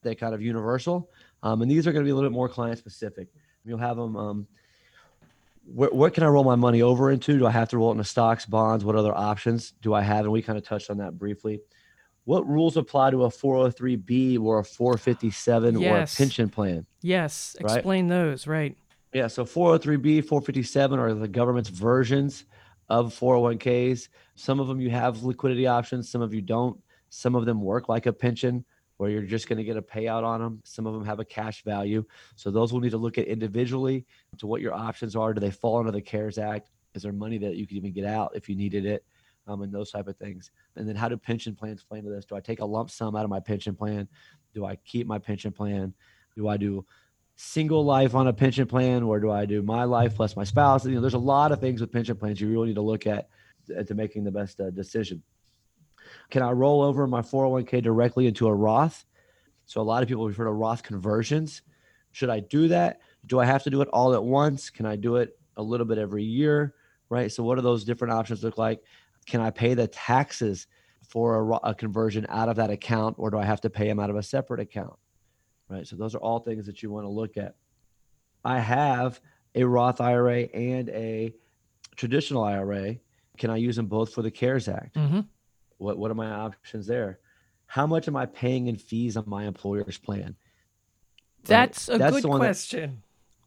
They're 0.05 0.15
kind 0.15 0.35
of 0.35 0.43
universal. 0.43 1.11
Um, 1.43 1.63
and 1.63 1.71
these 1.71 1.87
are 1.89 1.93
going 1.93 2.05
to 2.05 2.07
be 2.07 2.13
a 2.13 2.15
little 2.15 2.31
bit 2.31 2.35
more 2.35 2.49
client 2.49 2.79
specific. 2.79 3.29
You'll 3.65 3.79
have 3.79 3.97
them, 3.97 4.15
um, 4.17 4.47
what, 5.65 5.95
what 5.95 6.15
can 6.15 6.23
I 6.23 6.27
roll 6.27 6.45
my 6.45 6.55
money 6.55 6.83
over 6.83 7.11
into? 7.11 7.39
Do 7.39 7.47
I 7.47 7.51
have 7.51 7.71
to 7.71 7.79
roll 7.79 7.89
it 7.89 7.93
into 7.93 8.05
stocks, 8.05 8.47
bonds? 8.47 8.85
What 8.85 8.95
other 8.97 9.15
options 9.17 9.73
do 9.83 9.95
I 9.95 10.03
have? 10.03 10.21
And 10.27 10.33
we 10.33 10.43
kind 10.43 10.59
of 10.59 10.65
touched 10.65 10.91
on 10.91 10.99
that 10.99 11.19
briefly. 11.19 11.61
What 12.25 12.47
rules 12.47 12.77
apply 12.77 13.11
to 13.11 13.25
a 13.25 13.29
403B 13.29 14.41
or 14.41 14.61
a 14.61 14.65
457 14.65 15.77
or 15.77 15.81
a 15.81 15.83
pension 16.19 16.49
plan? 16.49 16.87
Yes, 17.03 17.57
Right. 17.61 17.75
explain 17.77 18.09
those. 18.09 18.47
Right. 18.47 18.77
Yeah, 19.13 19.27
so 19.29 19.45
403b, 19.45 20.25
457 20.25 20.99
are 20.99 21.15
the 21.15 21.29
government's 21.29 21.69
versions 21.71 22.45
of 22.89 23.15
401ks. 23.15 24.09
Some 24.35 24.61
of 24.61 24.69
them 24.69 24.81
you 24.81 24.91
have 24.91 25.23
liquidity 25.23 25.67
options, 25.67 26.11
some 26.11 26.21
of 26.21 26.35
you 26.35 26.43
don't. 26.43 26.79
Some 27.11 27.35
of 27.37 27.47
them 27.47 27.63
work 27.63 27.89
like 27.89 28.07
a 28.07 28.13
pension 28.13 28.65
where 28.97 29.11
you're 29.11 29.23
just 29.23 29.49
going 29.49 29.59
to 29.59 29.65
get 29.65 29.77
a 29.77 29.83
payout 29.83 30.23
on 30.23 30.41
them. 30.41 30.61
Some 30.65 30.87
of 30.87 30.95
them 30.95 31.05
have 31.05 31.21
a 31.21 31.25
cash 31.25 31.65
value. 31.65 32.05
So 32.37 32.51
those 32.51 32.73
we'll 32.73 32.83
need 32.83 32.91
to 32.91 32.99
look 32.99 33.19
at 33.19 33.27
individually 33.27 34.07
to 34.39 34.47
what 34.47 34.61
your 34.61 34.75
options 34.75 35.17
are. 35.17 35.35
Do 35.35 35.41
they 35.41 35.51
fall 35.51 35.79
under 35.79 35.91
the 35.91 36.01
CARES 36.01 36.39
Act? 36.39 36.71
Is 36.95 37.03
there 37.03 37.13
money 37.13 37.39
that 37.39 37.57
you 37.57 37.67
could 37.67 37.77
even 37.77 37.93
get 37.93 38.05
out 38.05 38.33
if 38.35 38.49
you 38.49 38.55
needed 38.55 38.87
it? 38.87 39.05
Um, 39.47 39.63
and 39.63 39.73
those 39.73 39.91
type 39.91 40.09
of 40.09 40.17
things. 40.17 40.53
And 40.77 40.89
then 40.89 40.97
how 40.97 41.09
do 41.09 41.19
pension 41.19 41.55
plans 41.55 41.85
play 41.85 41.99
into 41.99 42.11
this? 42.11 42.25
Do 42.25 42.35
I 42.35 42.41
take 42.41 42.61
a 42.61 42.65
lump 42.65 42.91
sum 42.91 43.15
out 43.15 43.25
of 43.25 43.31
my 43.31 43.41
pension 43.41 43.75
plan? 43.75 44.09
Do 44.55 44.65
I 44.65 44.77
keep 44.77 45.07
my 45.07 45.19
pension 45.19 45.53
plan? 45.53 45.93
Do 46.35 46.49
I 46.49 46.57
do 46.57 46.87
single 47.37 47.85
life 47.85 48.15
on 48.15 48.29
a 48.29 48.33
pension 48.33 48.67
plan 48.67 49.03
or 49.03 49.21
do 49.21 49.31
I 49.31 49.45
do 49.45 49.61
my 49.61 49.85
life 49.85 50.15
plus 50.15 50.37
my 50.37 50.45
spouse? 50.45 50.87
You 50.87 50.93
know, 50.93 51.01
there's 51.01 51.15
a 51.15 51.19
lot 51.19 51.53
of 51.53 51.61
things 51.61 51.81
with 51.81 51.93
pension 51.93 52.17
plans 52.17 52.41
you 52.41 52.49
really 52.49 52.69
need 52.69 52.77
to 52.77 52.81
look 52.81 53.07
at 53.07 53.29
to, 53.67 53.85
to 53.85 53.95
making 53.95 54.25
the 54.25 54.31
best 54.31 54.61
uh, 54.61 54.71
decision. 54.71 55.23
Can 56.31 56.43
I 56.43 56.51
roll 56.53 56.83
over 56.83 57.07
my 57.07 57.21
401k 57.21 57.83
directly 57.83 58.27
into 58.27 58.47
a 58.47 58.55
Roth? 58.55 59.05
So 59.67 59.81
a 59.81 59.83
lot 59.83 60.03
of 60.03 60.09
people 60.09 60.27
refer 60.27 60.45
to 60.45 60.53
Roth 60.53 60.83
conversions. 60.83 61.63
Should 62.13 62.31
I 62.31 62.41
do 62.41 62.69
that? 62.69 63.01
Do 63.27 63.41
I 63.41 63.45
have 63.45 63.63
to 63.65 63.71
do 63.71 63.81
it 63.81 63.89
all 63.89 64.15
at 64.15 64.23
once? 64.23 64.71
Can 64.71 64.87
I 64.87 64.97
do 64.97 65.17
it 65.17 65.39
a 65.57 65.63
little 65.63 65.87
bit 65.87 65.99
every 65.99 66.25
year? 66.25 66.75
Right. 67.09 67.31
So 67.31 67.43
what 67.43 67.57
do 67.57 67.63
those 67.63 67.85
different 67.85 68.13
options 68.13 68.43
look 68.43 68.59
like? 68.59 68.83
Can 69.27 69.41
I 69.41 69.51
pay 69.51 69.75
the 69.75 69.87
taxes 69.87 70.67
for 71.09 71.51
a, 71.53 71.71
a 71.71 71.75
conversion 71.75 72.27
out 72.29 72.49
of 72.49 72.57
that 72.57 72.71
account, 72.71 73.17
or 73.19 73.31
do 73.31 73.39
I 73.39 73.45
have 73.45 73.61
to 73.63 73.71
pay 73.71 73.87
them 73.87 74.01
out 74.01 74.11
of 74.11 74.17
a 74.17 74.23
separate 74.23 74.61
account? 74.61 74.99
Right. 75.69 75.87
So 75.87 75.97
those 75.97 76.15
are 76.15 76.19
all 76.19 76.41
things 76.41 76.67
that 76.67 76.83
you 76.83 76.91
want 76.91 77.05
to 77.05 77.11
look 77.11 77.37
at. 77.37 77.55
I 78.45 78.59
have 78.59 79.21
a 79.55 79.65
Roth 79.65 80.01
IRA 80.01 80.43
and 80.43 80.89
a 80.91 81.33
traditional 81.97 82.43
IRA 82.43 82.97
Can 83.39 83.51
I 83.51 83.57
use 83.57 83.77
them 83.77 83.87
both 83.87 84.13
for 84.13 84.23
the 84.23 84.31
CARES 84.31 84.69
Act? 84.69 84.97
Mm-hmm. 84.97 85.21
What 85.79 85.99
what 85.99 86.11
are 86.11 86.15
my 86.15 86.31
options 86.31 86.87
there? 86.87 87.19
How 87.67 87.87
much 87.87 88.09
am 88.09 88.17
I 88.17 88.27
paying 88.27 88.67
in 88.67 88.77
fees 88.77 89.17
on 89.17 89.25
my 89.27 89.45
employer's 89.45 89.99
plan? 89.99 90.37
That's 91.45 91.89
a 91.89 91.99
That's 91.99 92.17
good 92.17 92.25
one 92.25 92.41
that- 92.41 92.47
question. 92.47 93.03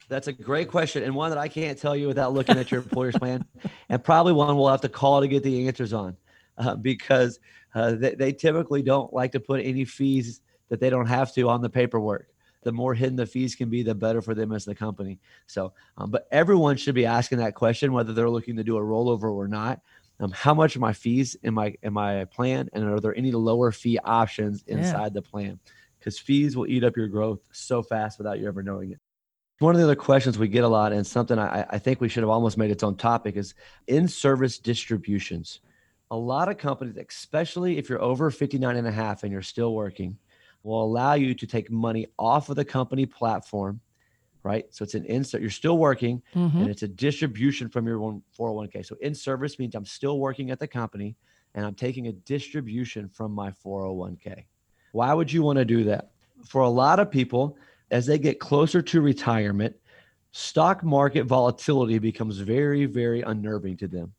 That's 0.09 0.29
a 0.29 0.33
great 0.33 0.69
question 0.69 1.03
and 1.03 1.13
one 1.13 1.31
that 1.31 1.37
I 1.37 1.49
can't 1.49 1.77
tell 1.77 1.93
you 1.93 2.07
without 2.07 2.31
looking 2.31 2.57
at 2.57 2.71
your 2.71 2.81
employer's 2.81 3.17
plan, 3.17 3.43
and 3.89 4.01
probably 4.01 4.31
one 4.31 4.55
we'll 4.55 4.69
have 4.69 4.79
to 4.81 4.89
call 4.89 5.19
to 5.19 5.27
get 5.27 5.43
the 5.43 5.67
answers 5.67 5.91
on, 5.91 6.15
uh, 6.57 6.77
because 6.77 7.41
uh, 7.75 7.91
they, 7.91 8.15
they 8.15 8.31
typically 8.31 8.81
don't 8.81 9.11
like 9.11 9.33
to 9.33 9.41
put 9.41 9.59
any 9.59 9.83
fees 9.83 10.39
that 10.69 10.79
they 10.79 10.89
don't 10.89 11.07
have 11.07 11.33
to 11.33 11.49
on 11.49 11.61
the 11.61 11.69
paperwork. 11.69 12.29
The 12.63 12.71
more 12.71 12.93
hidden 12.93 13.17
the 13.17 13.25
fees 13.25 13.53
can 13.53 13.69
be, 13.69 13.83
the 13.83 13.95
better 13.95 14.21
for 14.21 14.33
them 14.33 14.53
as 14.53 14.63
the 14.63 14.75
company. 14.75 15.19
So, 15.45 15.73
um, 15.97 16.09
but 16.09 16.25
everyone 16.31 16.77
should 16.77 16.95
be 16.95 17.05
asking 17.05 17.39
that 17.39 17.55
question, 17.55 17.91
whether 17.91 18.13
they're 18.13 18.29
looking 18.29 18.55
to 18.55 18.63
do 18.63 18.77
a 18.77 18.81
rollover 18.81 19.29
or 19.29 19.49
not. 19.49 19.81
Um, 20.19 20.31
how 20.31 20.53
much 20.53 20.75
are 20.75 20.79
my 20.79 20.93
fees 20.93 21.35
in 21.43 21.53
my 21.53 21.75
in 21.83 21.93
my 21.93 22.25
plan, 22.25 22.69
and 22.73 22.83
are 22.85 22.99
there 22.99 23.15
any 23.15 23.31
lower 23.31 23.71
fee 23.71 23.99
options 24.03 24.63
Yeah. 24.67 24.77
inside 24.77 25.13
the 25.13 25.21
plan? 25.21 25.59
Because 25.99 26.17
fees 26.17 26.55
will 26.55 26.67
eat 26.67 26.83
up 26.83 26.97
your 26.97 27.07
growth 27.07 27.39
so 27.51 27.83
fast 27.83 28.17
without 28.17 28.39
you 28.39 28.47
ever 28.47 28.63
knowing 28.63 28.91
it. 28.91 28.99
One 29.59 29.73
of 29.73 29.79
the 29.79 29.85
other 29.85 29.95
questions 29.95 30.37
we 30.37 30.47
get 30.47 30.63
a 30.63 30.67
lot, 30.67 30.91
and 30.93 31.05
something 31.05 31.37
I, 31.39 31.65
I 31.69 31.79
think 31.79 31.99
we 31.99 32.09
should 32.09 32.21
have 32.23 32.29
almost 32.29 32.57
made 32.57 32.69
its 32.71 32.83
own 32.83 32.95
topic, 32.95 33.35
is 33.35 33.55
in 33.87 34.07
service 34.07 34.59
distributions. 34.59 35.61
A 36.11 36.17
lot 36.17 36.47
of 36.47 36.57
companies, 36.57 36.95
especially 36.97 37.77
if 37.77 37.89
you're 37.89 38.01
over 38.01 38.29
59 38.31 38.75
and 38.75 38.87
a 38.87 38.91
half 38.91 39.23
and 39.23 39.31
you're 39.31 39.41
still 39.41 39.73
working, 39.73 40.17
will 40.63 40.83
allow 40.83 41.13
you 41.13 41.33
to 41.33 41.47
take 41.47 41.71
money 41.71 42.07
off 42.17 42.49
of 42.49 42.55
the 42.55 42.65
company 42.65 43.05
platform, 43.05 43.81
right? 44.47 44.65
So 44.73 44.83
it's 44.83 44.95
an 44.95 45.03
insert, 45.05 45.41
you're 45.41 45.49
still 45.49 45.77
working, 45.77 46.21
Mhm. 46.33 46.55
and 46.61 46.69
it's 46.69 46.83
a 46.83 46.87
distribution 46.87 47.67
from 47.67 47.85
your 47.85 47.99
401k. 48.37 48.81
So 48.81 48.95
in 49.01 49.13
service 49.13 49.59
means 49.59 49.75
I'm 49.75 49.85
still 49.85 50.19
working 50.19 50.51
at 50.51 50.59
the 50.59 50.67
company 50.67 51.17
and 51.53 51.65
I'm 51.65 51.75
taking 51.75 52.07
a 52.07 52.13
distribution 52.13 53.09
from 53.09 53.33
my 53.33 53.51
401k. 53.51 54.45
Why 54.93 55.13
would 55.13 55.31
you 55.33 55.43
want 55.43 55.57
to 55.57 55.65
do 55.65 55.83
that? 55.85 56.11
For 56.45 56.61
a 56.61 56.69
lot 56.69 56.99
of 56.99 57.11
people, 57.11 57.57
as 57.91 58.05
they 58.05 58.17
get 58.17 58.39
closer 58.39 58.81
to 58.81 59.01
retirement, 59.01 59.75
stock 60.31 60.81
market 60.83 61.23
volatility 61.25 61.99
becomes 61.99 62.37
very, 62.37 62.85
very 62.85 63.21
unnerving 63.21 63.75
to 63.77 63.87
them. 63.87 64.13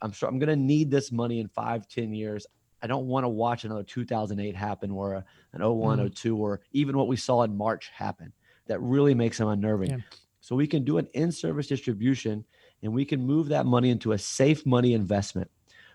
I'm 0.00 0.12
sure 0.12 0.28
I'm 0.28 0.38
going 0.38 0.48
to 0.48 0.56
need 0.74 0.90
this 0.90 1.12
money 1.12 1.40
in 1.40 1.48
five, 1.48 1.86
10 1.88 2.14
years. 2.14 2.46
I 2.82 2.86
don't 2.86 3.06
want 3.06 3.24
to 3.24 3.28
watch 3.28 3.64
another 3.64 3.82
2008 3.82 4.54
happen 4.54 4.90
a- 5.16 5.24
an 5.52 5.60
01, 5.62 5.98
Mm. 5.98 6.02
02, 6.14 6.36
or 6.36 6.60
even 6.72 6.96
what 6.96 7.08
we 7.08 7.16
saw 7.16 7.42
in 7.42 7.56
March 7.56 7.88
happen. 7.88 8.32
That 8.66 8.80
really 8.80 9.14
makes 9.14 9.38
them 9.38 9.48
unnerving. 9.48 9.90
Yeah. 9.90 9.98
So 10.40 10.54
we 10.54 10.66
can 10.66 10.84
do 10.84 10.98
an 10.98 11.08
in-service 11.14 11.66
distribution 11.66 12.44
and 12.82 12.92
we 12.92 13.04
can 13.04 13.24
move 13.24 13.48
that 13.48 13.66
money 13.66 13.90
into 13.90 14.12
a 14.12 14.18
safe 14.18 14.64
money 14.64 14.92
investment 14.94 15.50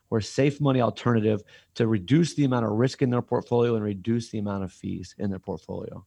or 0.10 0.18
a 0.18 0.24
safe 0.24 0.60
money 0.60 0.82
alternative 0.82 1.42
to 1.76 1.88
reduce 1.88 2.34
the 2.36 2.44
amount 2.44 2.66
of 2.66 2.72
risk 2.72 3.02
in 3.02 3.10
their 3.10 3.22
portfolio 3.22 3.76
and 3.76 3.84
reduce 3.84 4.30
the 4.30 4.40
amount 4.40 4.64
of 4.64 4.72
fees 4.72 5.16
in 5.20 5.30
their 5.30 5.40
portfolio. 5.40 6.06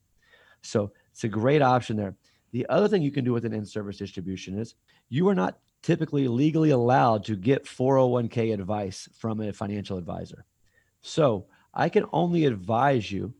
So 0.62 0.92
it's 1.11 1.24
a 1.24 1.29
great 1.29 1.62
option 1.62 1.96
there. 1.96 2.14
The 2.53 2.66
other 2.68 2.87
thing 2.87 3.03
you 3.03 3.11
can 3.11 3.24
do 3.24 3.33
with 3.33 3.44
an 3.46 3.55
in-service 3.55 3.96
distribution 3.96 4.59
is 4.59 4.74
you 5.09 5.29
are 5.29 5.35
not 5.35 5.59
typically 5.83 6.29
legally 6.29 6.70
allowed 6.70 7.24
to 7.24 7.37
get 7.37 7.64
401k 7.64 8.55
advice 8.55 9.09
from 9.18 9.40
a 9.40 9.53
financial 9.53 9.98
advisor. 9.98 10.44
So 11.00 11.46
I 11.72 11.88
can 11.88 12.05
only 12.12 12.44
advise 12.44 13.11
you 13.11 13.35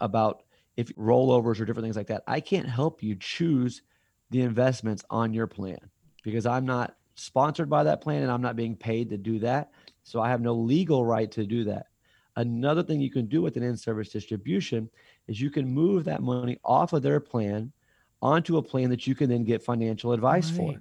about 0.00 0.42
if 0.76 0.88
rollovers 0.96 1.60
or 1.60 1.64
different 1.64 1.84
things 1.84 1.96
like 1.96 2.06
that. 2.08 2.22
I 2.26 2.40
can't 2.40 2.68
help 2.68 3.02
you 3.02 3.16
choose 3.16 3.82
the 4.30 4.40
investments 4.40 5.04
on 5.10 5.34
your 5.34 5.46
plan 5.46 5.78
because 6.22 6.46
I'm 6.46 6.64
not 6.64 6.96
sponsored 7.14 7.68
by 7.68 7.84
that 7.84 8.00
plan 8.00 8.22
and 8.22 8.32
I'm 8.32 8.42
not 8.42 8.56
being 8.56 8.76
paid 8.76 9.10
to 9.10 9.18
do 9.18 9.38
that. 9.40 9.70
So 10.02 10.20
I 10.20 10.30
have 10.30 10.40
no 10.40 10.54
legal 10.54 11.04
right 11.04 11.30
to 11.32 11.44
do 11.44 11.64
that. 11.64 11.86
Another 12.36 12.82
thing 12.82 13.00
you 13.00 13.10
can 13.10 13.26
do 13.26 13.42
with 13.42 13.56
an 13.58 13.62
in 13.62 13.76
service 13.76 14.08
distribution 14.08 14.88
is 15.28 15.40
you 15.40 15.50
can 15.50 15.68
move 15.68 16.04
that 16.04 16.22
money 16.22 16.58
off 16.64 16.94
of 16.94 17.02
their 17.02 17.20
plan 17.20 17.70
onto 18.22 18.56
a 18.56 18.62
plan 18.62 18.88
that 18.88 19.06
you 19.06 19.14
can 19.14 19.28
then 19.28 19.44
get 19.44 19.62
financial 19.62 20.12
advice 20.12 20.48
for. 20.48 20.74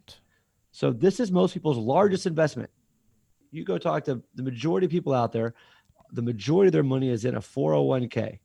So 0.71 0.93
this 0.93 1.19
is 1.19 1.31
most 1.31 1.53
people's 1.53 1.77
largest 1.77 2.25
investment. 2.25 2.69
You 3.51 3.65
go 3.65 3.77
talk 3.77 4.05
to 4.05 4.21
the 4.35 4.43
majority 4.43 4.85
of 4.85 4.91
people 4.91 5.13
out 5.13 5.33
there, 5.33 5.53
the 6.13 6.21
majority 6.21 6.67
of 6.67 6.73
their 6.73 6.83
money 6.83 7.09
is 7.09 7.25
in 7.25 7.35
a 7.35 7.41
401k 7.41 8.39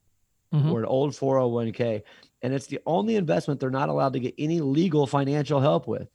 Mhm. 0.53 0.71
or 0.71 0.81
an 0.81 0.87
old 0.87 1.13
401k. 1.15 2.03
And 2.43 2.55
it's 2.55 2.67
the 2.67 2.81
only 2.87 3.17
investment 3.17 3.61
they're 3.61 3.71
not 3.71 3.89
allowed 3.89 4.13
to 4.13 4.21
get 4.21 4.35
any 4.39 4.61
legal 4.61 5.07
financial 5.07 5.61
help 5.61 5.89
with. 5.89 6.09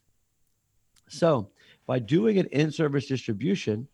So 1.09 1.49
by 1.85 1.99
doing 1.99 2.37
an 2.37 2.47
in-service 2.47 3.07
distribution, 3.07 3.87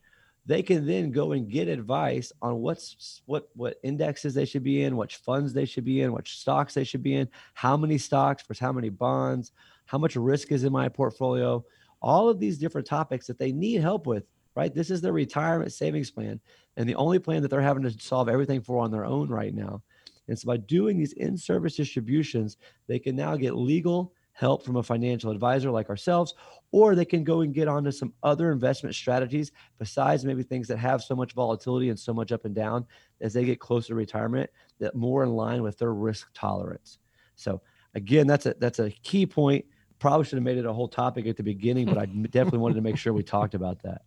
they 0.46 0.62
can 0.64 0.86
then 0.86 1.12
go 1.12 1.34
and 1.34 1.50
get 1.50 1.68
advice 1.68 2.32
on 2.42 2.62
what's 2.62 3.22
what 3.26 3.50
what 3.54 3.80
indexes 3.84 4.34
they 4.34 4.46
should 4.46 4.64
be 4.64 4.84
in, 4.84 4.96
which 4.96 5.18
funds 5.18 5.52
they 5.52 5.66
should 5.66 5.84
be 5.84 6.02
in, 6.02 6.14
which 6.14 6.38
stocks 6.38 6.74
they 6.74 6.86
should 6.86 7.04
be 7.04 7.16
in, 7.16 7.28
how 7.54 7.76
many 7.76 7.98
stocks 7.98 8.44
versus 8.48 8.62
how 8.62 8.72
many 8.72 8.90
bonds, 8.90 9.52
how 9.88 9.98
much 9.98 10.16
risk 10.16 10.52
is 10.52 10.64
in 10.64 10.72
my 10.72 10.88
portfolio, 10.88 11.66
all 12.02 12.30
of 12.30 12.40
these 12.40 12.58
different 12.58 12.88
topics 12.88 13.28
that 13.28 13.38
they 13.38 13.52
need 13.52 13.82
help 13.82 14.08
with, 14.08 14.24
right? 14.56 14.74
This 14.74 14.90
is 14.90 15.02
their 15.02 15.12
retirement 15.12 15.74
savings 15.74 16.12
plan 16.12 16.40
and 16.78 16.88
the 16.88 16.96
only 16.96 17.20
plan 17.20 17.42
that 17.42 17.50
they're 17.50 17.60
having 17.60 17.84
to 17.84 17.92
solve 18.00 18.30
everything 18.30 18.62
for 18.62 18.80
on 18.82 18.92
their 18.92 19.06
own 19.06 19.28
right 19.28 19.54
now. 19.54 19.82
And 20.28 20.38
so 20.38 20.46
by 20.48 20.58
doing 20.58 20.98
these 20.98 21.14
in-service 21.14 21.76
distributions, 21.76 22.58
they 22.88 23.00
can 23.00 23.16
now 23.16 23.36
get 23.38 23.56
legal 23.56 24.14
help 24.34 24.64
from 24.64 24.76
a 24.76 24.84
financial 24.84 25.32
advisor 25.32 25.72
like 25.72 25.90
ourselves, 25.90 26.36
or 26.72 26.94
they 26.94 27.06
can 27.06 27.24
go 27.24 27.42
and 27.42 27.56
get 27.56 27.68
onto 27.68 27.90
some 27.90 28.14
other 28.22 28.52
investment 28.52 28.94
strategies 28.94 29.52
besides 29.80 30.24
maybe 30.24 30.44
things 30.44 30.68
that 30.68 30.78
have 30.78 31.02
so 31.02 31.16
much 31.16 31.34
volatility 31.34 31.90
and 31.90 32.00
so 32.00 32.14
much 32.14 32.32
up 32.32 32.46
and 32.46 32.54
down 32.54 32.86
as 33.20 33.34
they 33.34 33.44
get 33.44 33.60
closer 33.60 33.88
to 33.88 33.96
retirement 33.96 34.48
that 34.80 34.94
more 34.94 35.24
in 35.24 35.32
line 35.32 35.64
with 35.64 35.78
their 35.80 35.94
risk 35.94 36.28
tolerance. 36.36 37.00
So 37.36 37.62
again, 37.96 38.28
that's 38.28 38.46
a 38.46 38.54
that's 38.60 38.78
a 38.78 38.92
key 38.92 39.26
point. 39.26 39.66
Probably 39.98 40.24
should 40.26 40.38
have 40.38 40.44
made 40.44 40.60
it 40.60 40.66
a 40.68 40.74
whole 40.74 40.88
topic 40.88 41.26
at 41.26 41.36
the 41.36 41.44
beginning, 41.44 41.88
but 41.88 41.98
I 41.98 42.06
definitely 42.30 42.60
wanted 42.60 42.76
to 42.76 42.82
make 42.82 42.98
sure 42.98 43.14
we 43.14 43.24
talked 43.24 43.56
about 43.56 43.82
that. 43.84 44.04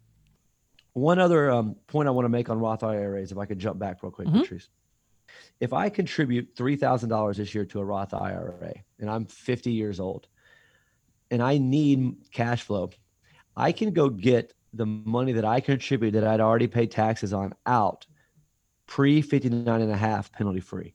One 0.92 1.18
other 1.18 1.50
um, 1.50 1.74
point 1.88 2.06
I 2.08 2.12
want 2.12 2.24
to 2.24 2.28
make 2.30 2.48
on 2.50 2.60
Roth 2.60 2.84
IRAs, 2.84 3.32
if 3.32 3.38
I 3.38 3.46
could 3.46 3.58
jump 3.58 3.80
back 3.80 4.02
real 4.02 4.12
quick, 4.12 4.28
Mhm. 4.28 4.42
Patrice. 4.42 4.68
If 5.60 5.72
I 5.72 5.88
contribute 5.88 6.50
three 6.56 6.76
thousand 6.76 7.08
dollars 7.08 7.36
this 7.36 7.54
year 7.54 7.64
to 7.66 7.80
a 7.80 7.84
Roth 7.84 8.14
IRA, 8.14 8.74
and 8.98 9.10
I'm 9.10 9.26
50 9.26 9.72
years 9.72 10.00
old, 10.00 10.28
and 11.30 11.42
I 11.42 11.58
need 11.58 12.16
cash 12.32 12.62
flow, 12.62 12.90
I 13.56 13.72
can 13.72 13.92
go 13.92 14.08
get 14.08 14.54
the 14.72 14.86
money 14.86 15.32
that 15.32 15.44
I 15.44 15.60
contribute 15.60 16.12
that 16.12 16.24
I'd 16.24 16.40
already 16.40 16.66
paid 16.66 16.90
taxes 16.90 17.32
on 17.32 17.54
out 17.66 18.06
pre 18.86 19.22
59 19.22 19.80
and 19.80 19.90
a 19.90 19.96
half 19.96 20.32
penalty 20.32 20.60
free. 20.60 20.94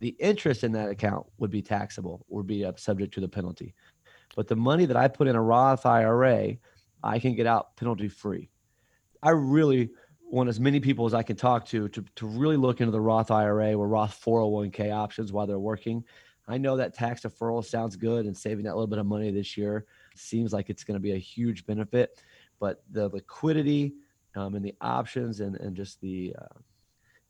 The 0.00 0.16
interest 0.18 0.64
in 0.64 0.72
that 0.72 0.90
account 0.90 1.26
would 1.38 1.50
be 1.50 1.62
taxable, 1.62 2.24
would 2.28 2.46
be 2.46 2.64
uh, 2.64 2.72
subject 2.76 3.14
to 3.14 3.20
the 3.20 3.28
penalty. 3.28 3.74
But 4.36 4.48
the 4.48 4.56
money 4.56 4.84
that 4.86 4.96
I 4.96 5.08
put 5.08 5.28
in 5.28 5.36
a 5.36 5.42
Roth 5.42 5.86
IRA, 5.86 6.56
I 7.02 7.18
can 7.18 7.34
get 7.34 7.46
out 7.46 7.76
penalty 7.76 8.08
free. 8.08 8.50
I 9.22 9.30
really 9.30 9.90
want 10.34 10.48
as 10.48 10.60
many 10.60 10.80
people 10.80 11.06
as 11.06 11.14
I 11.14 11.22
can 11.22 11.36
talk 11.36 11.66
to, 11.66 11.88
to 11.88 12.04
to 12.16 12.26
really 12.26 12.56
look 12.56 12.80
into 12.80 12.90
the 12.90 13.00
Roth 13.00 13.30
IRA 13.30 13.74
or 13.74 13.88
Roth 13.88 14.20
401k 14.24 14.92
options 14.92 15.32
while 15.32 15.46
they're 15.46 15.58
working. 15.58 16.04
I 16.46 16.58
know 16.58 16.76
that 16.76 16.94
tax 16.94 17.22
deferral 17.22 17.64
sounds 17.64 17.96
good 17.96 18.26
and 18.26 18.36
saving 18.36 18.64
that 18.64 18.74
little 18.74 18.86
bit 18.86 18.98
of 18.98 19.06
money 19.06 19.30
this 19.30 19.56
year 19.56 19.86
seems 20.14 20.52
like 20.52 20.68
it's 20.68 20.84
going 20.84 20.96
to 20.96 21.00
be 21.00 21.12
a 21.12 21.18
huge 21.18 21.64
benefit, 21.64 22.22
but 22.60 22.82
the 22.90 23.08
liquidity 23.08 23.94
um, 24.36 24.54
and 24.54 24.64
the 24.64 24.74
options 24.80 25.40
and, 25.40 25.56
and 25.56 25.74
just 25.74 26.00
the 26.00 26.34
uh, 26.38 26.58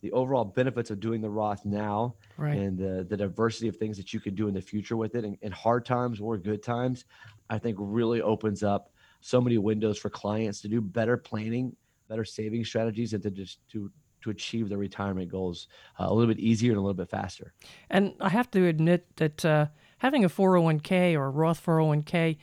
the 0.00 0.12
overall 0.12 0.44
benefits 0.44 0.90
of 0.90 1.00
doing 1.00 1.20
the 1.20 1.30
Roth 1.30 1.64
now 1.64 2.14
Right. 2.36 2.58
and 2.58 2.76
the, 2.76 3.06
the 3.08 3.16
diversity 3.16 3.68
of 3.68 3.76
things 3.76 3.96
that 3.96 4.12
you 4.12 4.20
can 4.20 4.34
do 4.34 4.48
in 4.48 4.54
the 4.54 4.60
future 4.60 4.96
with 4.98 5.14
it 5.14 5.24
in, 5.24 5.38
in 5.40 5.50
hard 5.50 5.86
times 5.86 6.20
or 6.20 6.36
good 6.36 6.62
times, 6.62 7.06
I 7.48 7.58
think 7.58 7.76
really 7.80 8.20
opens 8.20 8.62
up 8.62 8.90
so 9.22 9.40
many 9.40 9.56
windows 9.56 9.96
for 9.98 10.10
clients 10.10 10.60
to 10.60 10.68
do 10.68 10.82
better 10.82 11.16
planning, 11.16 11.74
better 12.14 12.24
saving 12.24 12.64
strategies, 12.64 13.12
and 13.12 13.22
to 13.24 13.30
just 13.30 13.58
to 13.70 13.90
to 14.22 14.30
achieve 14.30 14.68
their 14.68 14.78
retirement 14.78 15.30
goals 15.30 15.68
uh, 15.98 16.06
a 16.08 16.14
little 16.14 16.32
bit 16.32 16.40
easier 16.40 16.70
and 16.70 16.78
a 16.78 16.80
little 16.80 16.94
bit 16.94 17.10
faster. 17.10 17.52
And 17.90 18.14
I 18.20 18.28
have 18.30 18.50
to 18.52 18.66
admit 18.66 19.04
that 19.16 19.44
uh, 19.44 19.66
having 19.98 20.24
a 20.24 20.30
401k 20.30 21.14
or 21.14 21.26
a 21.26 21.30
Roth 21.30 21.64
401k, 21.64 22.38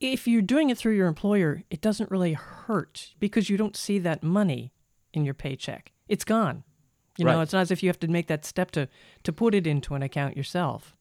if 0.00 0.26
you're 0.26 0.40
doing 0.40 0.70
it 0.70 0.78
through 0.78 0.94
your 0.94 1.08
employer, 1.08 1.62
it 1.68 1.82
doesn't 1.82 2.10
really 2.10 2.32
hurt 2.32 3.12
because 3.18 3.50
you 3.50 3.56
don't 3.58 3.76
see 3.76 3.98
that 3.98 4.22
money 4.22 4.72
in 5.12 5.24
your 5.24 5.34
paycheck. 5.34 5.92
It's 6.08 6.24
gone. 6.24 6.64
You 7.18 7.24
know, 7.24 7.40
it's 7.40 7.52
not 7.52 7.60
as 7.60 7.70
if 7.70 7.82
you 7.82 7.88
have 7.88 7.98
to 8.00 8.08
make 8.08 8.26
that 8.28 8.44
step 8.44 8.70
to 8.72 8.88
to 9.24 9.32
put 9.32 9.54
it 9.54 9.66
into 9.66 9.94
an 9.94 10.02
account 10.02 10.36
yourself. 10.36 10.94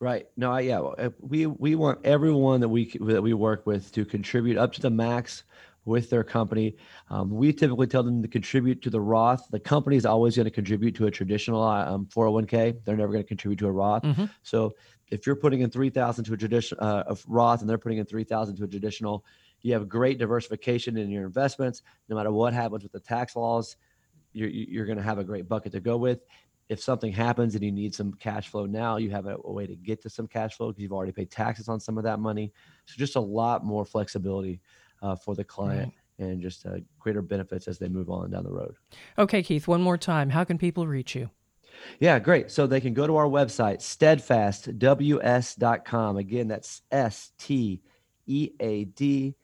Right. 0.00 0.26
No, 0.36 0.52
I, 0.52 0.60
yeah, 0.60 0.80
uh, 0.80 1.10
we 1.20 1.46
we 1.46 1.74
want 1.74 2.00
everyone 2.04 2.60
that 2.60 2.68
we 2.68 2.96
that 3.00 3.22
we 3.22 3.34
work 3.34 3.66
with 3.66 3.92
to 3.92 4.04
contribute 4.04 4.56
up 4.56 4.72
to 4.74 4.80
the 4.80 4.90
max 4.90 5.44
with 5.84 6.10
their 6.10 6.24
company. 6.24 6.76
Um, 7.10 7.30
we 7.30 7.52
typically 7.52 7.86
tell 7.86 8.02
them 8.02 8.22
to 8.22 8.28
contribute 8.28 8.82
to 8.82 8.90
the 8.90 9.00
Roth. 9.00 9.46
The 9.50 9.60
company 9.60 9.96
is 9.96 10.06
always 10.06 10.36
going 10.36 10.44
to 10.44 10.50
contribute 10.50 10.94
to 10.96 11.06
a 11.06 11.10
traditional 11.10 11.62
uh, 11.62 11.84
um, 11.92 12.06
401k. 12.06 12.84
They're 12.84 12.96
never 12.96 13.12
going 13.12 13.24
to 13.24 13.28
contribute 13.28 13.58
to 13.58 13.66
a 13.66 13.72
Roth. 13.72 14.02
Mhm. 14.02 14.30
So 14.42 14.72
if 15.10 15.26
you're 15.26 15.36
putting 15.36 15.60
in 15.60 15.70
three 15.70 15.90
thousand 15.90 16.24
to 16.24 16.32
a 16.32 16.36
traditional 16.36 16.82
uh, 16.82 17.04
of 17.06 17.24
Roth 17.28 17.60
and 17.60 17.68
they're 17.68 17.78
putting 17.78 17.98
in 17.98 18.06
three 18.06 18.24
thousand 18.24 18.56
to 18.56 18.64
a 18.64 18.68
traditional, 18.68 19.24
you 19.60 19.72
have 19.74 19.88
great 19.88 20.18
diversification 20.18 20.96
in 20.96 21.10
your 21.10 21.26
investments. 21.26 21.82
No 22.08 22.16
matter 22.16 22.32
what 22.32 22.52
happens 22.54 22.82
with 22.82 22.92
the 22.92 23.00
tax 23.00 23.36
laws, 23.36 23.76
you're, 24.32 24.48
you're 24.48 24.86
going 24.86 24.98
to 24.98 25.04
have 25.04 25.18
a 25.18 25.24
great 25.24 25.48
bucket 25.48 25.72
to 25.72 25.80
go 25.80 25.96
with. 25.96 26.20
If 26.70 26.82
something 26.82 27.12
happens 27.12 27.54
and 27.54 27.62
you 27.62 27.70
need 27.70 27.94
some 27.94 28.14
cash 28.14 28.48
flow 28.48 28.64
now, 28.64 28.96
you 28.96 29.10
have 29.10 29.26
a, 29.26 29.36
a 29.44 29.52
way 29.52 29.66
to 29.66 29.76
get 29.76 30.00
to 30.02 30.10
some 30.10 30.26
cash 30.26 30.56
flow 30.56 30.68
because 30.68 30.82
you've 30.82 30.92
already 30.92 31.12
paid 31.12 31.30
taxes 31.30 31.68
on 31.68 31.78
some 31.78 31.98
of 31.98 32.04
that 32.04 32.20
money. 32.20 32.52
So 32.86 32.94
just 32.96 33.16
a 33.16 33.20
lot 33.20 33.64
more 33.64 33.84
flexibility 33.84 34.60
uh, 35.02 35.16
for 35.16 35.34
the 35.34 35.44
client. 35.44 35.86
Right 35.86 35.94
and 36.18 36.40
just 36.40 36.64
uh, 36.64 36.76
greater 36.98 37.20
benefits 37.22 37.66
as 37.66 37.76
they 37.78 37.88
move 37.88 38.08
on 38.08 38.30
down 38.30 38.44
the 38.44 38.52
road. 38.52 38.76
Okay, 39.18 39.42
Keith, 39.42 39.66
one 39.66 39.82
more 39.82 39.98
time. 39.98 40.30
How 40.30 40.44
can 40.44 40.58
people 40.58 40.86
reach 40.86 41.16
you? 41.16 41.30
Yeah, 41.98 42.18
great. 42.18 42.50
So 42.50 42.66
they 42.66 42.80
can 42.80 42.92
go 42.94 43.06
to 43.06 43.16
our 43.16 43.26
website, 43.26 43.78
steadfastws.com. 43.78 46.16
Again, 46.16 46.48
that's 46.48 46.82
S 46.90 47.32
T 47.38 47.82
E 48.26 48.50
A 48.60 48.84
D 48.84 49.34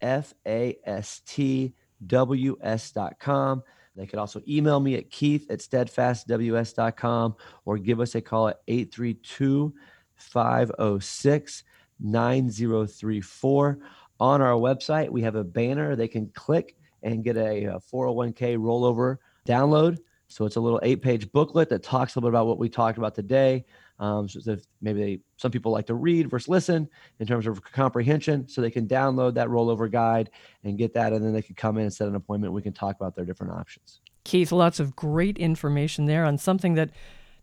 F 0.00 0.32
A 0.46 0.78
S 0.84 1.20
T 1.26 1.74
W 2.06 2.56
S.com. 2.62 3.62
They 3.96 4.06
can 4.06 4.20
also 4.20 4.40
email 4.48 4.80
me 4.80 4.94
at 4.94 5.10
keith 5.10 5.50
at 5.50 5.58
steadfastws.com 5.58 7.36
or 7.64 7.76
give 7.76 7.98
us 8.00 8.14
a 8.14 8.20
call 8.20 8.48
at 8.48 8.60
832 8.68 9.74
506 10.14 11.64
9034 12.02 13.78
on 14.20 14.42
our 14.42 14.52
website, 14.52 15.08
we 15.08 15.22
have 15.22 15.34
a 15.34 15.44
banner 15.44 15.96
they 15.96 16.08
can 16.08 16.30
click 16.34 16.76
and 17.02 17.24
get 17.24 17.36
a, 17.36 17.64
a 17.64 17.80
401k 17.80 18.58
rollover 18.58 19.16
download. 19.46 19.98
So 20.28 20.44
it's 20.44 20.56
a 20.56 20.60
little 20.60 20.78
eight 20.84 21.02
page 21.02 21.32
booklet 21.32 21.68
that 21.70 21.82
talks 21.82 22.14
a 22.14 22.18
little 22.18 22.30
bit 22.30 22.36
about 22.36 22.46
what 22.46 22.58
we 22.58 22.68
talked 22.68 22.98
about 22.98 23.14
today. 23.14 23.64
Um, 23.98 24.28
so 24.28 24.52
if 24.52 24.64
maybe 24.80 25.00
they, 25.00 25.20
some 25.36 25.50
people 25.50 25.72
like 25.72 25.86
to 25.86 25.94
read 25.94 26.30
versus 26.30 26.48
listen 26.48 26.88
in 27.18 27.26
terms 27.26 27.46
of 27.46 27.62
comprehension, 27.62 28.48
so 28.48 28.60
they 28.60 28.70
can 28.70 28.86
download 28.86 29.34
that 29.34 29.48
rollover 29.48 29.90
guide 29.90 30.30
and 30.64 30.78
get 30.78 30.94
that, 30.94 31.12
and 31.12 31.24
then 31.24 31.32
they 31.32 31.42
can 31.42 31.54
come 31.54 31.76
in 31.76 31.84
and 31.84 31.92
set 31.92 32.08
an 32.08 32.14
appointment. 32.14 32.54
We 32.54 32.62
can 32.62 32.72
talk 32.72 32.96
about 32.96 33.14
their 33.14 33.24
different 33.24 33.52
options. 33.52 34.00
Keith, 34.24 34.52
lots 34.52 34.80
of 34.80 34.96
great 34.96 35.36
information 35.36 36.06
there 36.06 36.24
on 36.24 36.38
something 36.38 36.74
that 36.74 36.90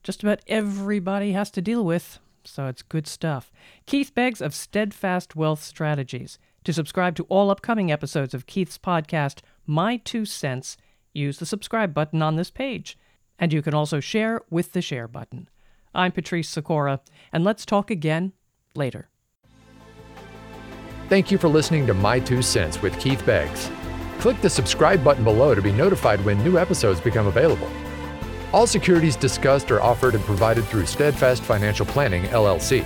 just 0.01 0.23
about 0.23 0.39
everybody 0.47 1.33
has 1.33 1.51
to 1.51 1.61
deal 1.61 1.83
with. 1.83 2.19
So 2.43 2.67
it's 2.67 2.81
good 2.81 3.07
stuff. 3.07 3.51
Keith 3.85 4.15
Beggs 4.15 4.41
of 4.41 4.55
Steadfast 4.55 5.35
Wealth 5.35 5.61
Strategies. 5.61 6.39
To 6.67 6.73
subscribe 6.73 7.15
to 7.15 7.23
all 7.29 7.49
upcoming 7.49 7.93
episodes 7.93 8.33
of 8.33 8.45
Keith's 8.45 8.77
podcast, 8.77 9.39
My 9.65 9.95
Two 9.95 10.25
Cents, 10.25 10.75
use 11.13 11.39
the 11.39 11.45
subscribe 11.45 11.93
button 11.93 12.21
on 12.21 12.35
this 12.35 12.51
page. 12.51 12.97
And 13.39 13.53
you 13.53 13.61
can 13.61 13.73
also 13.73 14.01
share 14.01 14.41
with 14.49 14.73
the 14.73 14.81
share 14.81 15.07
button. 15.07 15.47
I'm 15.95 16.11
Patrice 16.11 16.49
Sikora, 16.49 16.99
and 17.31 17.45
let's 17.45 17.65
talk 17.65 17.89
again 17.89 18.33
later. 18.75 19.07
Thank 21.07 21.31
you 21.31 21.37
for 21.37 21.47
listening 21.47 21.87
to 21.87 21.93
My 21.93 22.19
Two 22.19 22.41
Cents 22.41 22.81
with 22.81 22.99
Keith 22.99 23.25
Beggs. 23.25 23.71
Click 24.19 24.41
the 24.41 24.49
subscribe 24.49 25.01
button 25.05 25.23
below 25.23 25.55
to 25.55 25.61
be 25.61 25.71
notified 25.71 26.19
when 26.25 26.43
new 26.43 26.57
episodes 26.57 26.99
become 26.99 27.27
available. 27.27 27.69
All 28.51 28.67
securities 28.67 29.15
discussed 29.15 29.71
are 29.71 29.81
offered 29.81 30.15
and 30.15 30.23
provided 30.25 30.65
through 30.65 30.87
Steadfast 30.87 31.43
Financial 31.43 31.85
Planning, 31.85 32.23
LLC. 32.23 32.85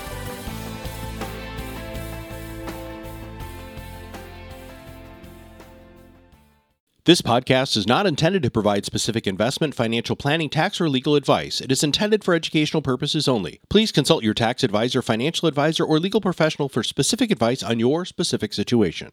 This 7.05 7.23
podcast 7.23 7.75
is 7.77 7.87
not 7.87 8.05
intended 8.05 8.43
to 8.43 8.51
provide 8.51 8.85
specific 8.85 9.25
investment, 9.25 9.73
financial 9.73 10.15
planning, 10.15 10.51
tax, 10.51 10.79
or 10.79 10.87
legal 10.87 11.15
advice. 11.15 11.59
It 11.59 11.71
is 11.71 11.83
intended 11.83 12.23
for 12.23 12.35
educational 12.35 12.83
purposes 12.83 13.27
only. 13.27 13.59
Please 13.71 13.91
consult 13.91 14.23
your 14.23 14.35
tax 14.35 14.63
advisor, 14.63 15.01
financial 15.01 15.47
advisor, 15.47 15.83
or 15.83 15.99
legal 15.99 16.21
professional 16.21 16.69
for 16.69 16.83
specific 16.83 17.31
advice 17.31 17.63
on 17.63 17.79
your 17.79 18.05
specific 18.05 18.53
situation. 18.53 19.09